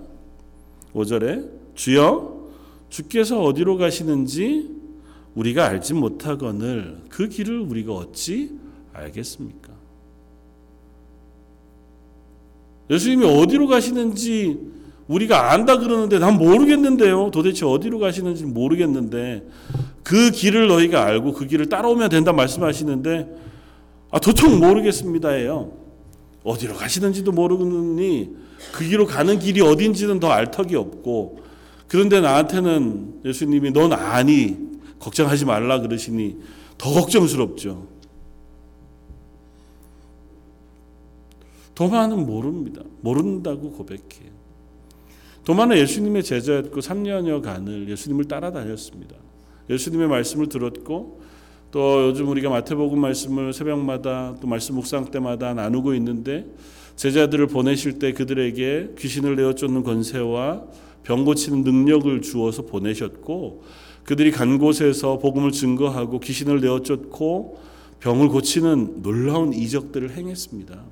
5절에 0.92 1.50
주여 1.74 2.48
주께서 2.88 3.42
어디로 3.42 3.76
가시는지 3.76 4.70
우리가 5.34 5.66
알지 5.66 5.94
못하거늘 5.94 6.98
그 7.08 7.28
길을 7.28 7.60
우리가 7.60 7.92
어찌 7.92 8.50
알겠습니까? 8.92 9.72
예수님이 12.90 13.24
어디로 13.26 13.66
가시는지 13.66 14.58
우리가 15.08 15.52
안다 15.52 15.78
그러는데 15.78 16.18
난 16.18 16.36
모르겠는데요. 16.36 17.30
도대체 17.30 17.66
어디로 17.66 17.98
가시는지 17.98 18.44
모르겠는데 18.44 19.46
그 20.02 20.30
길을 20.30 20.68
너희가 20.68 21.04
알고 21.04 21.32
그 21.32 21.46
길을 21.46 21.68
따라오면 21.68 22.10
된다 22.10 22.32
말씀하시는데 22.32 23.28
아 24.10 24.20
도통 24.20 24.60
모르겠습니다예요. 24.60 25.72
어디로 26.44 26.74
가시는지도 26.74 27.32
모르니 27.32 28.30
그 28.72 28.84
길로 28.84 29.06
가는 29.06 29.38
길이 29.38 29.60
어딘지는 29.60 30.20
더 30.20 30.30
알 30.30 30.50
턱이 30.50 30.74
없고 30.76 31.40
그런데 31.88 32.20
나한테는 32.20 33.20
예수님이 33.24 33.72
넌 33.72 33.92
아니 33.92 34.56
걱정하지 34.98 35.44
말라 35.44 35.80
그러시니 35.80 36.38
더 36.78 36.92
걱정스럽죠. 36.92 37.86
도마는 41.74 42.24
모릅니다. 42.24 42.82
모른다고 43.00 43.72
고백해요. 43.72 44.32
도마는 45.44 45.76
예수님의 45.76 46.22
제자였고 46.22 46.80
3년여간을 46.80 47.88
예수님을 47.88 48.26
따라다녔습니다. 48.26 49.16
예수님의 49.68 50.08
말씀을 50.08 50.48
들었고 50.48 51.20
또 51.70 52.06
요즘 52.06 52.28
우리가 52.28 52.48
마태복음 52.50 52.98
말씀을 52.98 53.52
새벽마다 53.52 54.36
또 54.40 54.46
말씀 54.46 54.76
묵상 54.76 55.10
때마다 55.10 55.54
나누고 55.54 55.94
있는데 55.94 56.46
제자들을 56.96 57.48
보내실 57.48 57.98
때 57.98 58.12
그들에게 58.12 58.90
귀신을 58.96 59.36
내어 59.36 59.54
쫓는 59.54 59.82
권세와 59.82 60.64
병 61.02 61.24
고치는 61.24 61.62
능력을 61.64 62.22
주어서 62.22 62.62
보내셨고 62.62 63.64
그들이 64.04 64.30
간 64.30 64.58
곳에서 64.58 65.18
복음을 65.18 65.50
증거하고 65.50 66.20
귀신을 66.20 66.60
내어 66.60 66.80
쫓고 66.80 67.58
병을 68.00 68.28
고치는 68.28 69.02
놀라운 69.02 69.52
이적들을 69.54 70.10
행했습니다. 70.10 70.84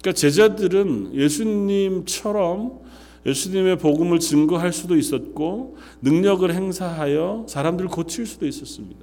그러니까 0.00 0.12
제자들은 0.12 1.14
예수님처럼 1.14 2.80
예수님의 3.24 3.78
복음을 3.78 4.18
증거할 4.18 4.72
수도 4.72 4.96
있었고 4.96 5.76
능력을 6.02 6.52
행사하여 6.52 7.46
사람들을 7.48 7.88
고칠 7.88 8.26
수도 8.26 8.46
있었습니다. 8.48 9.00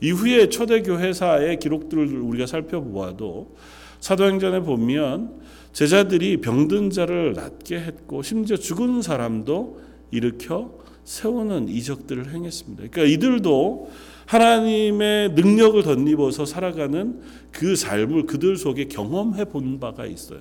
이후에 0.00 0.48
초대교회사의 0.48 1.58
기록들을 1.58 2.18
우리가 2.18 2.46
살펴보아도 2.46 3.56
사도행전에 4.00 4.60
보면 4.60 5.40
제자들이 5.74 6.40
병든 6.40 6.90
자를 6.90 7.34
낫게 7.34 7.78
했고 7.78 8.22
심지어 8.22 8.56
죽은 8.56 9.02
사람도 9.02 9.80
일으켜 10.12 10.77
세우는 11.08 11.70
이적들을 11.70 12.34
행했습니다. 12.34 12.84
그러니까 12.90 13.04
이들도 13.04 13.90
하나님의 14.26 15.30
능력을 15.30 15.82
덧입어서 15.82 16.44
살아가는 16.44 17.22
그 17.50 17.76
삶을 17.76 18.26
그들 18.26 18.58
속에 18.58 18.84
경험해 18.84 19.46
본 19.46 19.80
바가 19.80 20.04
있어요. 20.04 20.40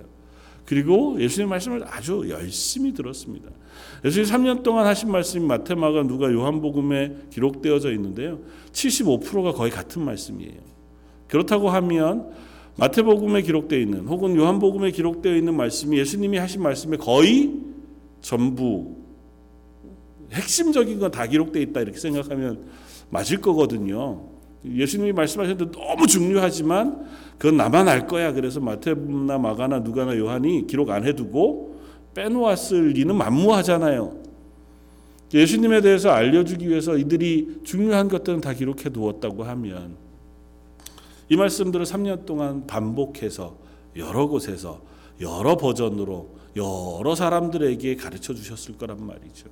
그리고 0.65 1.15
예수님 1.21 1.47
말씀을 1.47 1.85
아주 1.87 2.25
열심히 2.27 2.93
들었습니다. 2.93 3.49
예수님 4.03 4.29
3년 4.29 4.63
동안 4.63 4.85
하신 4.87 5.09
말씀이 5.09 5.45
마테마가 5.45 6.03
누가 6.03 6.29
요한복음에 6.29 7.15
기록되어져 7.31 7.93
있는데요. 7.93 8.39
75%가 8.73 9.53
거의 9.53 9.71
같은 9.71 10.03
말씀이에요. 10.03 10.59
그렇다고 11.29 11.69
하면 11.69 12.31
마태복음에 12.75 13.41
기록되어 13.41 13.79
있는 13.79 14.05
혹은 14.05 14.35
요한복음에 14.35 14.91
기록되어 14.91 15.33
있는 15.33 15.55
말씀이 15.55 15.97
예수님이 15.97 16.37
하신 16.39 16.61
말씀의 16.61 16.99
거의 16.99 17.53
전부 18.19 19.06
핵심적인 20.31 20.99
건 20.99 21.11
다 21.11 21.25
기록되어 21.25 21.61
있다 21.63 21.81
이렇게 21.81 21.97
생각하면 21.99 22.65
맞을 23.09 23.39
거거든요. 23.41 24.23
예수님이 24.65 25.13
말씀하셨는데 25.13 25.71
너무 25.79 26.07
중요하지만 26.07 27.07
그건 27.37 27.57
나만 27.57 27.87
알 27.87 28.07
거야. 28.07 28.33
그래서 28.33 28.59
마태나 28.59 29.37
마가나 29.37 29.79
누가나 29.79 30.17
요한이 30.17 30.67
기록 30.67 30.89
안 30.89 31.05
해두고 31.05 31.77
빼놓았을 32.13 32.89
리는 32.89 33.15
만무하잖아요. 33.15 34.17
예수님에 35.33 35.81
대해서 35.81 36.09
알려주기 36.09 36.67
위해서 36.67 36.97
이들이 36.97 37.59
중요한 37.63 38.07
것들은 38.09 38.41
다 38.41 38.53
기록해 38.53 38.89
두었다고 38.89 39.43
하면 39.43 39.95
이 41.29 41.35
말씀들을 41.35 41.85
3년 41.85 42.25
동안 42.25 42.65
반복해서 42.65 43.57
여러 43.97 44.27
곳에서 44.27 44.81
여러 45.21 45.57
버전으로 45.57 46.37
여러 46.55 47.15
사람들에게 47.15 47.95
가르쳐 47.97 48.33
주셨을 48.33 48.77
거란 48.77 49.05
말이죠. 49.05 49.49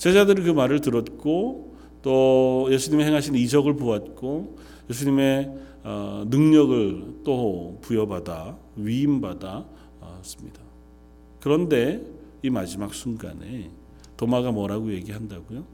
제자들이 0.00 0.42
그 0.42 0.50
말을 0.50 0.80
들었고 0.80 1.76
또 2.00 2.66
예수님의 2.70 3.06
행하신 3.06 3.34
이적을 3.34 3.76
보았고 3.76 4.56
예수님의 4.88 5.52
어, 5.84 6.24
능력을 6.26 7.20
또 7.22 7.78
부여받아 7.82 8.56
위임받았습니다. 8.76 10.60
그런데 11.38 12.02
이 12.42 12.48
마지막 12.48 12.94
순간에 12.94 13.70
도마가 14.16 14.52
뭐라고 14.52 14.90
얘기한다고요? 14.94 15.64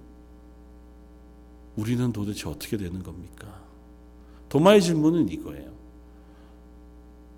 우리는 1.77 2.13
도대체 2.13 2.49
어떻게 2.49 2.77
되는 2.77 3.05
겁니까? 3.05 3.61
도마의 4.49 4.83
질문은 4.83 5.29
이거예요. 5.29 5.71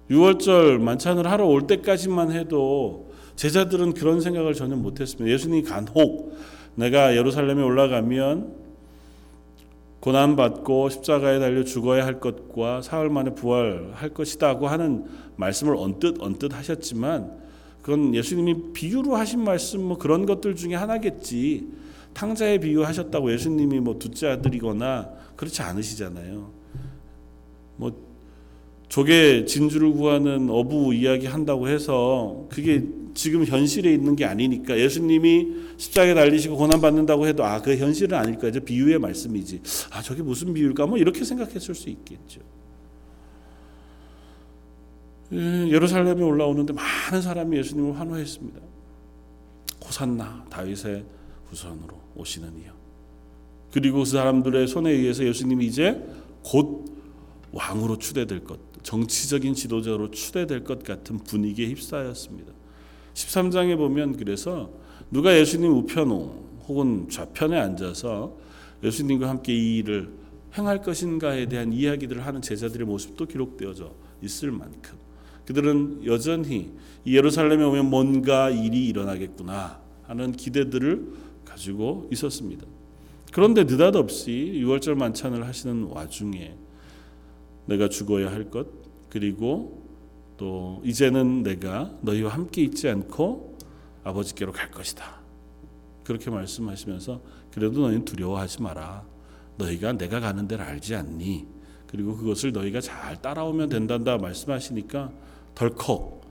6월절 0.08 0.78
만찬을 0.78 1.26
하러 1.26 1.46
올 1.46 1.66
때까지만 1.66 2.32
해도 2.32 3.12
제자들은 3.36 3.92
그런 3.92 4.22
생각을 4.22 4.54
전혀 4.54 4.74
못했습니다. 4.74 5.30
예수님이 5.30 5.64
간혹 5.64 6.34
내가 6.78 7.16
예루살렘에 7.16 7.60
올라가면 7.60 8.54
고난 9.98 10.36
받고 10.36 10.90
십자가에 10.90 11.40
달려 11.40 11.64
죽어야 11.64 12.06
할 12.06 12.20
것과 12.20 12.82
사흘 12.82 13.10
만에 13.10 13.34
부활할 13.34 14.10
것이다고 14.10 14.68
하는 14.68 15.04
말씀을 15.36 15.74
언뜻 15.76 16.14
언뜻 16.20 16.54
하셨지만 16.54 17.36
그건 17.82 18.14
예수님이 18.14 18.72
비유로 18.72 19.16
하신 19.16 19.42
말씀 19.42 19.82
뭐 19.82 19.98
그런 19.98 20.24
것들 20.24 20.54
중에 20.54 20.74
하나겠지. 20.74 21.66
탕자에 22.14 22.58
비유하셨다고 22.58 23.32
예수님이 23.32 23.80
뭐 23.80 23.98
둘째 23.98 24.28
아들이거나 24.28 25.10
그렇지 25.34 25.62
않으시잖아요. 25.62 26.50
뭐 27.76 27.92
조개 28.88 29.44
진주를 29.46 29.92
구하는 29.92 30.48
어부 30.48 30.94
이야기 30.94 31.26
한다고 31.26 31.68
해서 31.68 32.46
그게 32.50 32.84
지금 33.18 33.44
현실에 33.44 33.92
있는 33.92 34.14
게 34.14 34.24
아니니까 34.24 34.78
예수님이 34.78 35.48
십자가에 35.76 36.14
달리시고 36.14 36.56
고난 36.56 36.80
받는다고 36.80 37.26
해도 37.26 37.44
아 37.44 37.60
그 37.60 37.76
현실은 37.76 38.16
아닐 38.16 38.38
거야. 38.38 38.52
저 38.52 38.60
비유의 38.60 39.00
말씀이지. 39.00 39.60
아 39.90 40.00
저게 40.00 40.22
무슨 40.22 40.54
비유일까? 40.54 40.86
뭐 40.86 40.98
이렇게 40.98 41.24
생각했을 41.24 41.74
수 41.74 41.90
있겠죠. 41.90 42.40
예, 45.32 45.36
예루살렘에 45.68 46.22
올라오는데 46.22 46.72
많은 46.72 47.20
사람이 47.20 47.56
예수님을 47.58 47.98
환호했습니다. 47.98 48.60
호산나 49.84 50.46
다윗의 50.48 51.04
후손으로 51.50 52.00
오시는 52.14 52.48
이여. 52.62 52.72
그리고 53.72 53.98
그 53.98 54.04
사람들의 54.04 54.68
손에 54.68 54.92
의해서 54.92 55.24
예수님이 55.24 55.66
이제 55.66 56.00
곧 56.44 56.84
왕으로 57.50 57.98
추대될 57.98 58.44
것, 58.44 58.60
정치적인 58.84 59.54
지도자로 59.54 60.12
추대될 60.12 60.62
것 60.62 60.84
같은 60.84 61.18
분위기에 61.18 61.66
휩싸였습니다. 61.66 62.57
13장에 63.18 63.76
보면 63.76 64.16
그래서 64.16 64.70
누가 65.10 65.36
예수님 65.36 65.72
우편 65.72 66.10
혹은 66.68 67.08
좌편에 67.08 67.58
앉아서 67.58 68.36
예수님과 68.84 69.28
함께 69.28 69.54
이 69.54 69.78
일을 69.78 70.10
행할 70.56 70.82
것인가에 70.82 71.46
대한 71.46 71.72
이야기들을 71.72 72.24
하는 72.24 72.40
제자들의 72.40 72.86
모습도 72.86 73.26
기록되어져 73.26 73.92
있을 74.22 74.52
만큼 74.52 74.96
그들은 75.46 76.02
여전히 76.06 76.72
이 77.04 77.16
예루살렘에 77.16 77.64
오면 77.64 77.90
뭔가 77.90 78.50
일이 78.50 78.86
일어나겠구나 78.86 79.80
하는 80.04 80.32
기대들을 80.32 81.12
가지고 81.44 82.08
있었습니다. 82.12 82.66
그런데 83.32 83.64
느닷없이 83.64 84.30
유월절 84.54 84.94
만찬을 84.94 85.46
하시는 85.46 85.84
와중에 85.84 86.54
내가 87.66 87.88
죽어야 87.88 88.30
할 88.30 88.50
것 88.50 88.66
그리고 89.10 89.77
또 90.38 90.80
이제는 90.84 91.42
내가 91.42 91.92
너희와 92.00 92.32
함께 92.32 92.62
있지 92.62 92.88
않고 92.88 93.58
아버지께로 94.04 94.52
갈 94.52 94.70
것이다. 94.70 95.18
그렇게 96.04 96.30
말씀하시면서 96.30 97.20
그래도 97.52 97.80
너희는 97.80 98.06
두려워하지 98.06 98.62
마라. 98.62 99.04
너희가 99.58 99.92
내가 99.92 100.20
가는 100.20 100.48
데를 100.48 100.64
알지 100.64 100.94
않니? 100.94 101.46
그리고 101.88 102.16
그것을 102.16 102.52
너희가 102.52 102.80
잘 102.80 103.20
따라오면 103.20 103.68
된단다 103.68 104.16
말씀하시니까 104.16 105.10
덜컥 105.54 106.22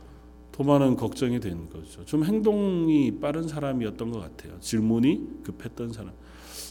도마는 0.53 0.95
걱정이 0.95 1.39
된 1.39 1.69
거죠. 1.69 2.03
좀 2.05 2.23
행동이 2.23 3.19
빠른 3.19 3.47
사람이었던 3.47 4.09
것 4.11 4.19
같아요. 4.19 4.59
질문이 4.59 5.43
급했던 5.43 5.91
사람. 5.91 6.13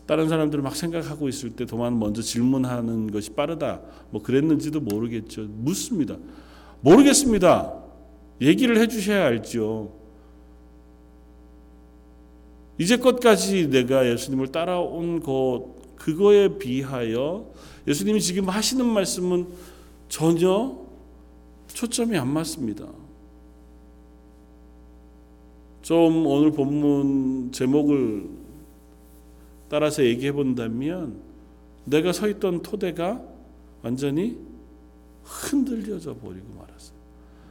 다른 0.07 0.29
사람들은 0.29 0.65
막 0.65 0.75
생각하고 0.75 1.29
있을 1.29 1.51
때 1.51 1.67
도마는 1.67 1.99
먼저 1.99 2.23
질문하는 2.23 3.11
것이 3.13 3.31
빠르다. 3.31 3.83
뭐 4.11 4.23
그랬는지도 4.23 4.81
모르겠죠. 4.81 5.43
묻습니다. 5.43 6.17
모르겠습니다. 6.87 7.75
얘기를 8.41 8.79
해 8.79 8.87
주셔야 8.87 9.27
알죠. 9.27 9.93
이제껏까지 12.79 13.71
내가 13.71 14.09
예수님을 14.09 14.53
따라온 14.53 15.19
것 15.19 15.75
그거에 15.97 16.59
비하여 16.59 17.51
예수님이 17.89 18.21
지금 18.21 18.49
하시는 18.49 18.87
말씀은 18.87 19.49
전혀 20.09 20.79
초점이 21.67 22.17
안 22.17 22.29
맞습니다. 22.29 22.87
좀 25.83 26.25
오늘 26.27 26.53
본문 26.53 27.51
제목을 27.51 28.29
따라서 29.69 30.05
얘기해 30.05 30.31
본다면 30.31 31.21
내가 31.85 32.13
서 32.13 32.29
있던 32.29 32.63
토대가 32.63 33.21
완전히 33.83 34.46
흔들려져 35.27 36.15
버리고 36.15 36.47
말았어요. 36.57 36.97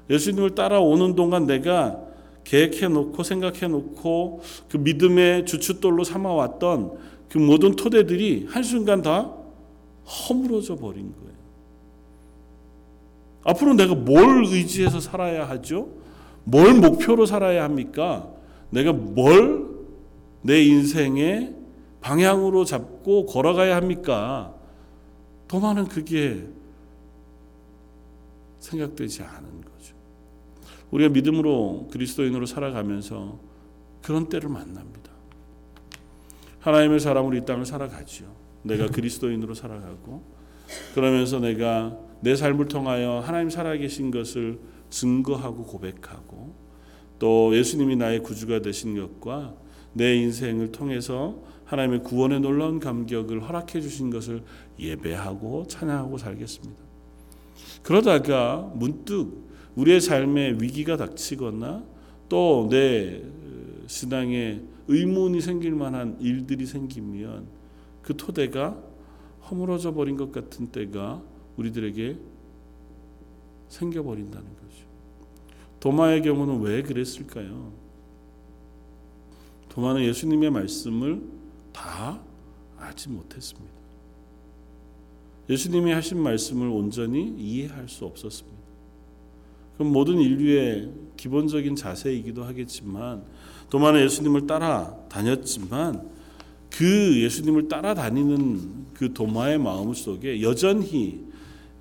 예수님을 0.10 0.56
따라오는 0.56 1.16
동안 1.16 1.46
내가 1.46 2.00
계획해 2.44 2.88
놓고 2.88 3.24
생각해 3.24 3.68
놓고 3.68 4.42
그 4.70 4.78
믿음의 4.78 5.46
주춧돌로 5.46 6.04
삼아 6.04 6.32
왔던 6.32 6.98
그 7.30 7.38
모든 7.38 7.76
토대들이 7.76 8.48
한순간 8.50 9.02
다 9.02 9.34
허물어져 10.06 10.76
버린 10.76 11.14
거예요. 11.14 11.36
앞으로 13.44 13.74
내가 13.74 13.96
뭘 13.96 14.46
의지해서 14.46 15.00
살아야 15.00 15.48
하죠? 15.50 15.90
뭘 16.44 16.76
목표로 16.76 17.26
살아야 17.26 17.64
합니까? 17.64 18.30
내가 18.70 18.94
뭘 18.94 19.76
내 20.46 20.62
인생의 20.64 21.56
방향으로 22.02 22.66
잡고 22.66 23.26
걸어가야 23.26 23.76
합니까? 23.76 24.54
더 25.48 25.60
많은 25.60 25.88
그게 25.88 26.46
생각되지 28.66 29.24
않은 29.24 29.62
거죠. 29.62 29.96
우리가 30.92 31.10
믿음으로 31.10 31.88
그리스도인으로 31.92 32.46
살아가면서 32.46 33.40
그런 34.02 34.30
때를 34.30 34.50
만납니다. 34.50 35.12
하나님의 36.60 37.00
사람으로 37.00 37.36
이 37.38 37.46
땅을 37.46 37.66
살아가지요. 37.66 38.28
내가 38.64 38.88
그리스도인으로 38.88 39.54
살아가고 39.54 40.24
그러면서 40.96 41.40
내가 41.40 41.98
내 42.22 42.36
삶을 42.36 42.68
통하여 42.68 43.20
하나님 43.20 43.50
살아계신 43.50 44.10
것을 44.10 44.60
증거하고 44.90 45.64
고백하고 45.64 46.56
또 47.20 47.56
예수님이 47.56 47.96
나의 47.96 48.24
구주가 48.24 48.62
되신 48.62 48.96
것과 49.00 49.56
내 49.94 50.16
인생을 50.16 50.72
통해서 50.72 51.44
하나님의 51.66 52.04
구원의 52.04 52.40
놀라운 52.42 52.80
감격을 52.80 53.48
허락해 53.48 53.82
주신 53.82 54.10
것을 54.10 54.44
예배하고 54.80 55.68
찬양하고 55.68 56.18
살겠습니다. 56.18 56.85
그러다가 57.84 58.72
문득 58.76 59.46
우리의 59.76 60.02
삶에 60.02 60.58
위기가 60.60 60.98
닥치거나 60.98 61.84
또 62.30 62.68
내 62.70 63.22
신앙에 63.88 64.62
의문이 64.88 65.42
생길 65.42 65.74
만한 65.74 66.18
일들이 66.20 66.66
생기면 66.66 67.48
그 68.02 68.16
토대가 68.16 68.82
허물어져 69.50 69.94
버린 69.94 70.18
것 70.18 70.32
같은 70.32 70.68
때가 70.68 71.22
우리들에게 71.58 72.18
생겨버린다는 73.70 74.48
거죠. 74.48 74.86
도마의 75.80 76.22
경우는 76.24 76.62
왜 76.62 76.82
그랬을까요? 76.82 77.72
도마는 79.70 80.04
예수님의 80.04 80.52
말씀을 80.52 81.22
다 81.72 82.22
알지 82.78 83.10
못했습니다. 83.10 83.75
예수님이 85.50 85.92
하신 85.92 86.20
말씀을 86.20 86.68
온전히 86.68 87.34
이해할 87.38 87.88
수 87.88 88.06
없었습니다. 88.06 88.58
그럼 89.78 89.92
모든 89.92 90.20
인류의 90.20 90.90
기본적인 91.18 91.76
자세이기도 91.76 92.44
하겠지만 92.44 93.24
도마는 93.70 94.04
예수님을 94.04 94.48
따라 94.48 94.96
다녔지만 95.10 96.10
그 96.70 97.22
예수님을 97.22 97.68
따라다니는 97.68 98.86
그 98.94 99.14
도마의 99.14 99.60
마음 99.60 99.94
속에 99.94 100.42
여전히 100.42 101.26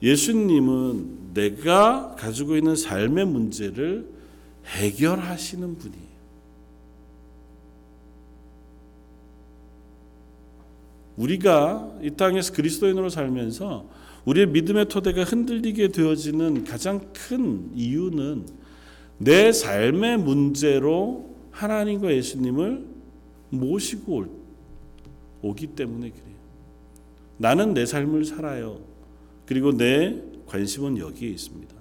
예수님은 0.03 1.33
내가 1.35 2.15
가지고 2.17 2.57
있는 2.57 2.77
삶의 2.77 3.27
문제를 3.27 4.09
해결하시는 4.67 5.79
분이에요. 5.79 6.14
우리가 11.17 11.99
이 12.03 12.11
땅에서 12.11 12.53
그리스도인으로 12.53 13.09
살면서 13.09 13.89
우리의 14.25 14.49
믿음의 14.49 14.89
토대가 14.89 15.23
흔들리게 15.23 15.89
되어지는 15.89 16.65
가장 16.65 17.13
큰 17.13 17.71
이유는 17.75 18.47
내 19.19 19.53
삶의 19.53 20.19
문제로 20.19 21.35
하나님과 21.51 22.13
예수님을 22.13 22.85
모시고 23.51 24.27
오기 25.43 25.69
때문에 25.69 26.11
그래요. 26.11 26.35
나는 27.37 27.75
내 27.75 27.87
삶을 27.87 28.25
살아요. 28.25 28.81
그리고 29.47 29.77
내 29.77 30.21
관심은 30.47 30.99
여기에 30.99 31.29
있습니다. 31.29 31.75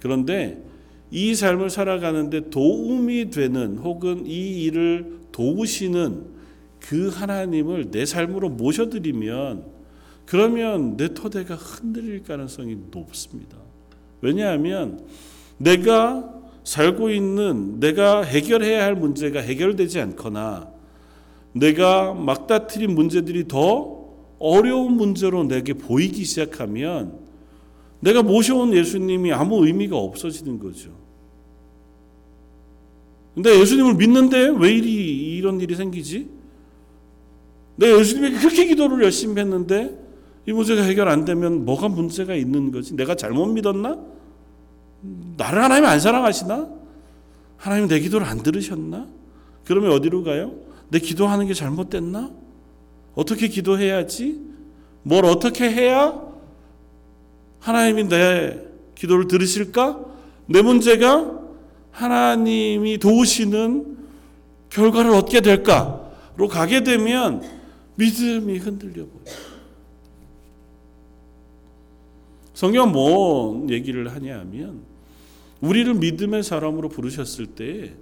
그런데 0.00 0.62
이 1.10 1.34
삶을 1.34 1.70
살아가는데 1.70 2.50
도움이 2.50 3.30
되는 3.30 3.78
혹은 3.78 4.26
이 4.26 4.64
일을 4.64 5.20
도우시는 5.32 6.35
그 6.80 7.08
하나님을 7.08 7.90
내 7.90 8.06
삶으로 8.06 8.48
모셔드리면 8.50 9.64
그러면 10.24 10.96
내 10.96 11.14
토대가 11.14 11.54
흔들릴 11.54 12.22
가능성이 12.22 12.76
높습니다. 12.90 13.56
왜냐하면 14.20 15.06
내가 15.58 16.32
살고 16.64 17.10
있는 17.10 17.78
내가 17.78 18.22
해결해야 18.22 18.84
할 18.84 18.96
문제가 18.96 19.40
해결되지 19.40 20.00
않거나 20.00 20.68
내가 21.52 22.12
막다트린 22.12 22.94
문제들이 22.94 23.46
더 23.48 24.04
어려운 24.38 24.94
문제로 24.94 25.44
내게 25.44 25.72
보이기 25.72 26.24
시작하면 26.24 27.18
내가 28.00 28.22
모셔온 28.22 28.74
예수님이 28.74 29.32
아무 29.32 29.64
의미가 29.64 29.96
없어지는 29.96 30.58
거죠. 30.58 30.90
근데 33.34 33.58
예수님을 33.60 33.94
믿는데 33.94 34.48
왜 34.58 34.72
이리 34.72 35.36
이런 35.36 35.60
일이 35.60 35.74
생기지? 35.74 36.35
내가 37.76 37.98
예수님에게 37.98 38.38
그렇게 38.38 38.66
기도를 38.66 39.02
열심히 39.04 39.40
했는데 39.40 39.98
이 40.46 40.52
문제가 40.52 40.82
해결 40.82 41.08
안 41.08 41.24
되면 41.24 41.64
뭐가 41.64 41.88
문제가 41.88 42.34
있는 42.34 42.70
거지? 42.70 42.94
내가 42.94 43.14
잘못 43.14 43.46
믿었나? 43.46 43.98
나를 45.36 45.62
하나님 45.62 45.84
안 45.84 46.00
사랑하시나? 46.00 46.68
하나님 47.56 47.88
내 47.88 48.00
기도를 48.00 48.26
안 48.26 48.42
들으셨나? 48.42 49.06
그러면 49.64 49.92
어디로 49.92 50.22
가요? 50.24 50.54
내 50.88 50.98
기도하는 50.98 51.46
게 51.46 51.54
잘못됐나? 51.54 52.30
어떻게 53.14 53.48
기도해야지? 53.48 54.40
뭘 55.02 55.24
어떻게 55.24 55.70
해야 55.70 56.20
하나님이 57.60 58.08
내 58.08 58.60
기도를 58.94 59.26
들으실까? 59.26 60.00
내 60.46 60.62
문제가 60.62 61.40
하나님이 61.90 62.98
도우시는 62.98 63.96
결과를 64.70 65.10
얻게 65.10 65.40
될까로 65.40 66.48
가게 66.48 66.84
되면 66.84 67.42
믿음이 67.96 68.58
흔들려 68.58 69.06
버려요. 69.06 69.56
성경 72.54 72.92
뭐 72.92 73.66
얘기를 73.68 74.10
하냐면 74.14 74.82
우리를 75.60 75.92
믿음의 75.94 76.42
사람으로 76.42 76.88
부르셨을 76.88 77.46
때 77.46 77.94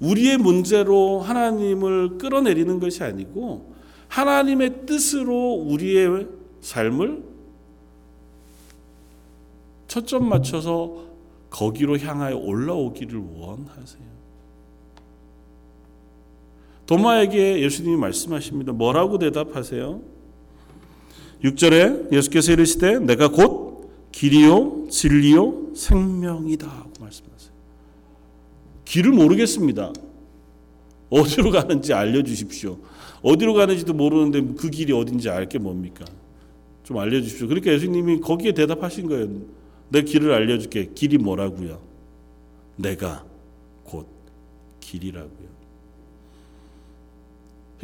우리의 0.00 0.38
문제로 0.38 1.20
하나님을 1.20 2.18
끌어내리는 2.18 2.80
것이 2.80 3.02
아니고 3.02 3.74
하나님의 4.08 4.86
뜻으로 4.86 5.54
우리의 5.54 6.26
삶을 6.60 7.22
초점 9.86 10.28
맞춰서 10.28 11.04
거기로 11.50 11.98
향하여 11.98 12.36
올라오기를 12.36 13.18
원하세요. 13.36 14.13
도마에게 16.86 17.62
예수님이 17.62 17.96
말씀하십니다. 17.96 18.72
뭐라고 18.72 19.18
대답하세요? 19.18 20.02
6절에 21.42 22.12
예수께서 22.12 22.52
이르시되 22.52 22.98
내가 23.00 23.28
곧 23.28 23.90
길이요 24.12 24.86
진리요 24.90 25.74
생명이다 25.74 26.66
하고 26.66 26.90
말씀하세요. 27.00 27.52
길을 28.84 29.12
모르겠습니다. 29.12 29.92
어디로 31.10 31.50
가는지 31.50 31.92
알려주십시오. 31.92 32.78
어디로 33.22 33.54
가는지도 33.54 33.94
모르는데 33.94 34.54
그 34.54 34.70
길이 34.70 34.92
어딘지 34.92 35.28
알게 35.30 35.58
뭡니까? 35.58 36.04
좀 36.82 36.98
알려주십시오. 36.98 37.48
그러니까 37.48 37.72
예수님이 37.72 38.20
거기에 38.20 38.52
대답하신 38.52 39.08
거예요. 39.08 39.28
내 39.88 40.02
길을 40.02 40.32
알려줄게. 40.32 40.90
길이 40.94 41.18
뭐라고요? 41.18 41.80
내가 42.76 43.24
곧 43.84 44.06
길이라고요. 44.80 45.43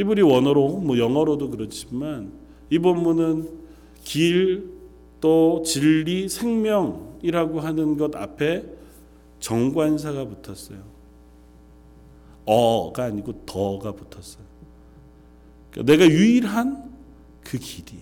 히브리 0.01 0.23
원어로 0.23 0.79
뭐 0.79 0.99
영어로도 0.99 1.51
그렇지만 1.51 2.33
이 2.71 2.79
본문은 2.79 3.61
길 4.05 4.81
또 5.21 5.63
진리 5.65 6.29
생명이라고 6.29 7.61
하는 7.61 7.97
것 7.97 8.15
앞에 8.17 8.65
정관사가 9.39 10.27
붙었어요. 10.27 10.83
어가 12.47 13.05
아니고 13.05 13.45
더가 13.45 13.93
붙었어요. 13.93 14.45
그러니까 15.71 15.93
내가 15.93 16.11
유일한 16.11 16.91
그 17.43 17.59
길이 17.59 17.99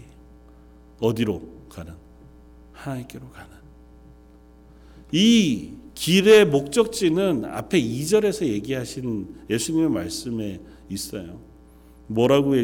어디로 1.01 1.43
가는 1.69 1.93
하나님께로 2.73 3.29
가는 3.31 3.57
이 5.13 5.75
길의 5.95 6.47
목적지는 6.47 7.45
앞에 7.45 7.81
2절에서 7.81 8.47
얘기하신 8.47 9.35
예수님의 9.51 9.91
말씀에 9.91 10.61
있어요. 10.89 11.41
뭐라고 12.09 12.55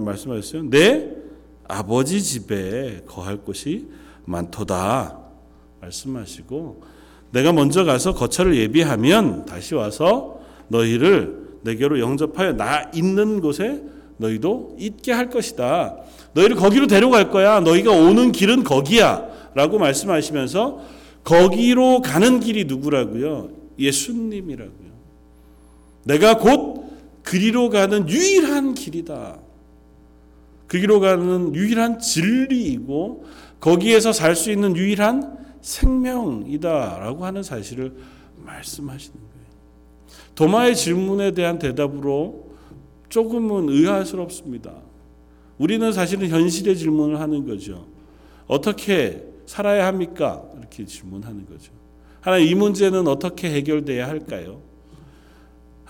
말씀하셨어요? 0.00 0.70
내 0.70 1.10
아버지 1.66 2.22
집에 2.22 3.02
거할 3.06 3.38
곳이 3.38 3.88
많도다 4.24 5.18
말씀하시고 5.80 6.82
내가 7.32 7.52
먼저 7.52 7.84
가서 7.84 8.14
거처를 8.14 8.56
예비하면 8.56 9.44
다시 9.46 9.74
와서 9.74 10.40
너희를 10.68 11.40
내게로 11.62 12.00
영접하여 12.00 12.52
나 12.56 12.90
있는 12.94 13.40
곳에 13.40 13.82
너희도 14.16 14.76
있게 14.78 15.12
할 15.12 15.30
것이다. 15.30 15.96
너희를 16.34 16.56
거기로 16.56 16.86
데려갈 16.86 17.30
거야. 17.30 17.60
너희가 17.60 17.90
오는 17.92 18.32
길은 18.32 18.64
거기야. 18.64 19.28
라고 19.54 19.78
말씀하시면서 19.78 20.80
거기로 21.24 22.02
가는 22.02 22.40
길이 22.40 22.64
누구라고요? 22.64 23.48
예수님이라고요. 23.78 24.90
내가 26.04 26.38
곧 26.38 26.69
그리로 27.30 27.70
가는 27.70 28.08
유일한 28.08 28.74
길이다. 28.74 29.38
그기로 30.66 30.98
가는 30.98 31.54
유일한 31.54 32.00
진리이고 32.00 33.24
거기에서 33.60 34.12
살 34.12 34.34
수 34.34 34.50
있는 34.50 34.76
유일한 34.76 35.38
생명이다라고 35.60 37.24
하는 37.24 37.44
사실을 37.44 37.94
말씀하시는 38.36 39.16
거예요. 39.16 39.46
도마의 40.34 40.74
질문에 40.74 41.30
대한 41.30 41.60
대답으로 41.60 42.50
조금은 43.08 43.68
의아스럽습니다. 43.68 44.74
우리는 45.56 45.92
사실은 45.92 46.28
현실의 46.30 46.76
질문을 46.76 47.20
하는 47.20 47.46
거죠. 47.46 47.86
어떻게 48.48 49.24
살아야 49.46 49.86
합니까? 49.86 50.42
이렇게 50.58 50.84
질문하는 50.84 51.46
거죠. 51.46 51.70
하나님 52.20 52.48
이 52.48 52.54
문제는 52.56 53.06
어떻게 53.06 53.52
해결돼야 53.52 54.08
할까요? 54.08 54.68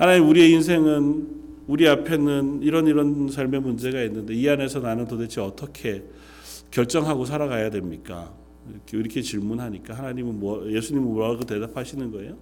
하나님 0.01 0.31
우리의 0.31 0.53
인생은 0.53 1.29
우리 1.67 1.87
앞에는 1.87 2.63
이런 2.63 2.87
이런 2.87 3.29
삶의 3.29 3.61
문제가 3.61 4.03
있는데 4.05 4.33
이 4.33 4.49
안에서 4.49 4.81
나는 4.81 5.07
도대체 5.07 5.43
어떻게 5.43 6.05
결정하고 6.71 7.27
살아가야 7.27 7.69
됩니까? 7.69 8.33
이렇게, 8.71 8.97
이렇게 8.97 9.21
질문하니까 9.21 9.93
하나님은 9.93 10.41
뭐 10.41 10.67
예수님은 10.73 11.07
뭐라고 11.07 11.45
대답하시는 11.45 12.13
거예요? 12.13 12.39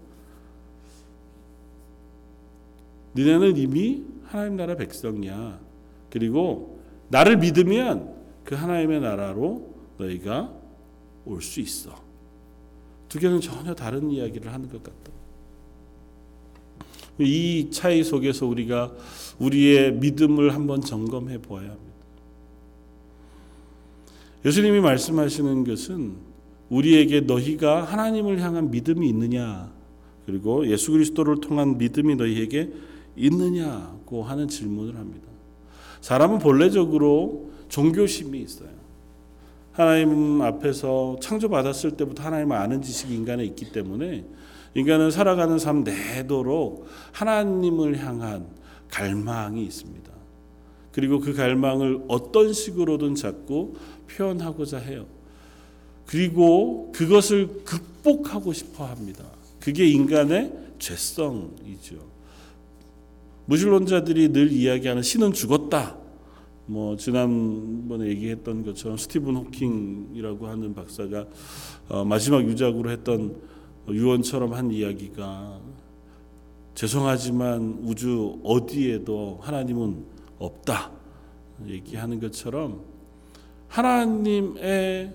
너네는 3.14 3.56
이미 3.56 4.04
하나님 4.26 4.56
나라 4.56 4.76
백성이야. 4.76 5.58
그리고 6.10 6.78
나를 7.08 7.38
믿으면 7.38 8.14
그 8.44 8.54
하나님의 8.54 9.00
나라로 9.00 9.74
너희가 9.98 10.54
올 11.24 11.42
수 11.42 11.58
있어. 11.58 11.90
두 13.08 13.18
개는 13.18 13.40
전혀 13.40 13.74
다른 13.74 14.12
이야기를 14.12 14.52
하는 14.52 14.68
것 14.68 14.80
같다. 14.80 15.17
이 17.18 17.68
차이 17.70 18.04
속에서 18.04 18.46
우리가 18.46 18.92
우리의 19.38 19.92
믿음을 19.94 20.54
한번 20.54 20.80
점검해 20.80 21.38
보아야 21.42 21.70
합니다. 21.70 21.88
예수님이 24.44 24.80
말씀하시는 24.80 25.64
것은 25.64 26.14
우리에게 26.70 27.22
너희가 27.22 27.84
하나님을 27.84 28.40
향한 28.40 28.70
믿음이 28.70 29.08
있느냐 29.08 29.72
그리고 30.26 30.68
예수 30.68 30.92
그리스도를 30.92 31.40
통한 31.40 31.78
믿음이 31.78 32.16
너희에게 32.16 32.70
있느냐고 33.16 34.22
하는 34.22 34.46
질문을 34.46 34.96
합니다. 34.96 35.26
사람은 36.00 36.38
본래적으로 36.38 37.50
종교심이 37.68 38.38
있어요. 38.40 38.68
하나님 39.72 40.42
앞에서 40.42 41.16
창조받았을 41.20 41.92
때부터 41.92 42.22
하나님을 42.22 42.56
아는 42.56 42.82
지식이 42.82 43.14
인간에 43.14 43.44
있기 43.44 43.72
때문에 43.72 44.24
인간은 44.78 45.10
살아가는 45.10 45.58
삶 45.58 45.82
내도록 45.82 46.86
하나님을 47.12 47.98
향한 47.98 48.46
갈망이 48.90 49.64
있습니다. 49.64 50.08
그리고 50.92 51.18
그 51.18 51.32
갈망을 51.32 52.04
어떤 52.08 52.52
식으로든 52.52 53.16
자꾸 53.16 53.74
표현하고자 54.08 54.78
해요. 54.78 55.06
그리고 56.06 56.92
그것을 56.94 57.64
극복하고 57.64 58.52
싶어 58.52 58.84
합니다. 58.84 59.24
그게 59.60 59.86
인간의 59.86 60.52
죄성이죠. 60.78 61.96
무신론자들이 63.46 64.32
늘 64.32 64.52
이야기하는 64.52 65.02
신은 65.02 65.32
죽었다. 65.32 65.96
뭐 66.66 66.96
지난번에 66.96 68.06
얘기했던 68.08 68.64
것처럼 68.64 68.96
스티븐 68.96 69.34
호킹이라고 69.36 70.46
하는 70.46 70.74
박사가 70.74 71.26
어 71.88 72.04
마지막 72.04 72.46
유작으로 72.46 72.90
했던 72.90 73.40
유언처럼 73.94 74.54
한 74.54 74.70
이야기가 74.70 75.60
죄송하지만 76.74 77.80
우주 77.82 78.38
어디에도 78.44 79.40
하나님은 79.42 80.04
없다 80.38 80.92
얘기하는 81.66 82.20
것처럼 82.20 82.84
하나님에 83.68 85.12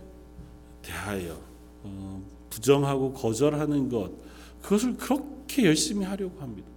대하여 0.81 1.39
어, 1.83 2.23
부정하고 2.49 3.13
거절하는 3.13 3.89
것 3.89 4.11
그것을 4.61 4.97
그렇게 4.97 5.65
열심히 5.65 6.05
하려고 6.05 6.39
합니다. 6.41 6.67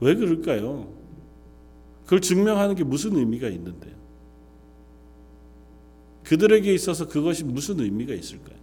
왜 0.00 0.14
그럴까요? 0.14 0.92
그걸 2.04 2.20
증명하는 2.20 2.74
게 2.74 2.84
무슨 2.84 3.16
의미가 3.16 3.48
있는데요? 3.48 3.94
그들에게 6.24 6.72
있어서 6.74 7.08
그것이 7.08 7.44
무슨 7.44 7.80
의미가 7.80 8.14
있을까요? 8.14 8.61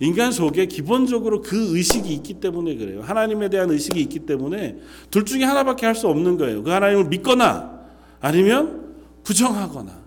인간 0.00 0.30
속에 0.32 0.66
기본적으로 0.66 1.40
그 1.42 1.76
의식이 1.76 2.12
있기 2.14 2.34
때문에 2.34 2.76
그래요. 2.76 3.00
하나님에 3.02 3.48
대한 3.48 3.70
의식이 3.70 4.00
있기 4.00 4.20
때문에 4.20 4.78
둘 5.10 5.24
중에 5.24 5.44
하나밖에 5.44 5.86
할 5.86 5.94
수 5.94 6.08
없는 6.08 6.36
거예요. 6.36 6.62
그 6.62 6.70
하나님을 6.70 7.06
믿거나 7.06 7.80
아니면 8.20 8.94
부정하거나. 9.24 10.06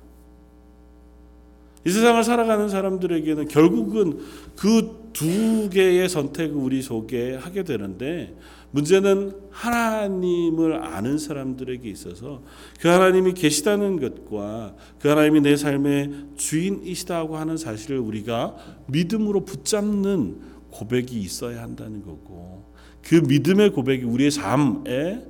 이 1.86 1.90
세상을 1.90 2.24
살아가는 2.24 2.70
사람들에게는 2.70 3.48
결국은 3.48 4.20
그 4.56 5.00
두 5.14 5.70
개의 5.70 6.08
선택을 6.08 6.56
우리 6.56 6.82
속에 6.82 7.36
하게 7.36 7.64
되는데 7.64 8.36
문제는 8.72 9.34
하나님을 9.52 10.84
아는 10.84 11.18
사람들에게 11.18 11.90
있어서 11.90 12.44
그 12.80 12.88
하나님이 12.88 13.34
계시다는 13.34 14.00
것과 14.00 14.76
그 15.00 15.08
하나님이 15.08 15.42
내 15.42 15.56
삶의 15.56 16.28
주인이시다고 16.38 17.38
하는 17.38 17.58
사실을 17.58 17.98
우리가 17.98 18.56
믿음으로 18.88 19.46
붙잡는 19.46 20.40
고백이 20.72 21.20
있어야 21.20 21.64
한다는 21.64 22.04
거고 22.04 22.72
그 23.02 23.16
믿음의 23.16 23.72
고백이 23.72 24.04
우리의 24.04 24.30
삶에 24.32 25.26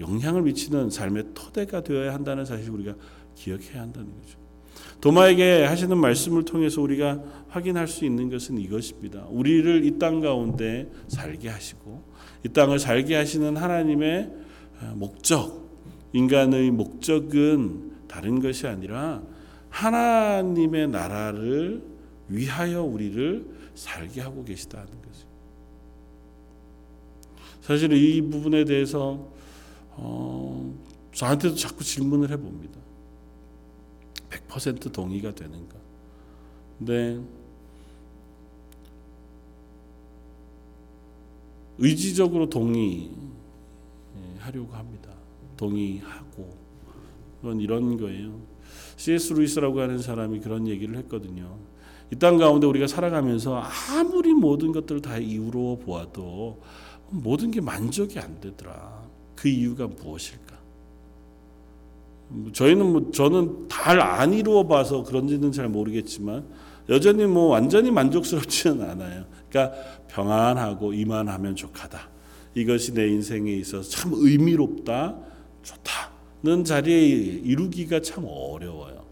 영향을 0.00 0.42
미치는 0.42 0.88
삶의 0.90 1.24
토대가 1.34 1.82
되어야 1.82 2.14
한다는 2.14 2.44
사실을 2.46 2.74
우리가 2.74 2.94
기억해야 3.34 3.82
한다는 3.82 4.08
거죠. 4.20 4.38
도마에게 5.00 5.64
하시는 5.64 5.96
말씀을 5.96 6.44
통해서 6.44 6.80
우리가 6.80 7.22
확인할 7.48 7.88
수 7.88 8.04
있는 8.04 8.30
것은 8.30 8.58
이것입니다. 8.58 9.26
우리를 9.28 9.84
이 9.84 9.98
땅 9.98 10.20
가운데 10.20 10.90
살게 11.08 11.48
하시고 11.48 12.09
이 12.44 12.48
땅을 12.48 12.78
살게 12.78 13.14
하시는 13.14 13.56
하나님의 13.56 14.32
목적, 14.94 15.68
인간의 16.12 16.70
목적은 16.70 17.92
다른 18.08 18.40
것이 18.40 18.66
아니라 18.66 19.22
하나님의 19.68 20.88
나라를 20.88 21.82
위하여 22.28 22.82
우리를 22.82 23.46
살게 23.74 24.20
하고 24.20 24.44
계시다는 24.44 24.86
거죠. 24.86 25.26
사실 27.60 27.92
이 27.92 28.20
부분에 28.22 28.64
대해서 28.64 29.28
어, 29.90 30.74
저한테도 31.12 31.54
자꾸 31.54 31.84
질문을 31.84 32.30
해봅니다. 32.30 32.80
100% 34.30 34.92
동의가 34.92 35.34
되는가? 35.34 35.76
근데 36.78 37.20
의지적으로 41.80 42.48
동의하려고 42.48 43.10
합니다. 44.72 45.10
동의하고 45.56 46.54
그건 47.40 47.60
이런 47.60 47.96
거예요. 47.96 48.38
C.S. 48.96 49.32
루이스라고 49.32 49.80
하는 49.80 49.98
사람이 49.98 50.40
그런 50.40 50.68
얘기를 50.68 50.96
했거든요. 50.98 51.56
이 52.12 52.16
땅 52.16 52.38
가운데 52.38 52.66
우리가 52.66 52.86
살아가면서 52.86 53.62
아무리 53.90 54.34
모든 54.34 54.72
것들을 54.72 55.00
다 55.00 55.16
이유로 55.18 55.78
보아도 55.84 56.60
모든 57.08 57.50
게 57.50 57.60
만족이 57.60 58.18
안 58.18 58.40
되더라. 58.40 59.08
그 59.36 59.48
이유가 59.48 59.86
무엇일까? 59.86 60.58
저희는 62.52 62.92
뭐 62.92 63.10
저는 63.10 63.68
잘 63.68 64.00
안 64.00 64.32
이루어 64.34 64.66
봐서 64.66 65.02
그런지는 65.04 65.50
잘 65.52 65.68
모르겠지만 65.68 66.46
여전히 66.90 67.24
뭐 67.24 67.46
완전히 67.46 67.90
만족스럽지는 67.90 68.82
않아요. 68.90 69.24
그러니까 69.48 69.76
평안하고 70.08 70.92
이만하면 70.92 71.54
족하다. 71.56 72.10
이것이 72.54 72.92
내 72.94 73.06
인생에 73.08 73.52
있어서 73.52 73.88
참 73.88 74.12
의미롭다, 74.14 75.16
좋다는 75.62 76.64
자리에 76.64 76.98
이루기가 76.98 78.00
참 78.00 78.24
어려워요. 78.28 79.04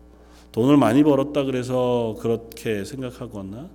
돈을 0.50 0.76
많이 0.76 1.04
벌었다 1.04 1.44
그래서 1.44 2.16
그렇게 2.20 2.84
생각하거나 2.84 3.70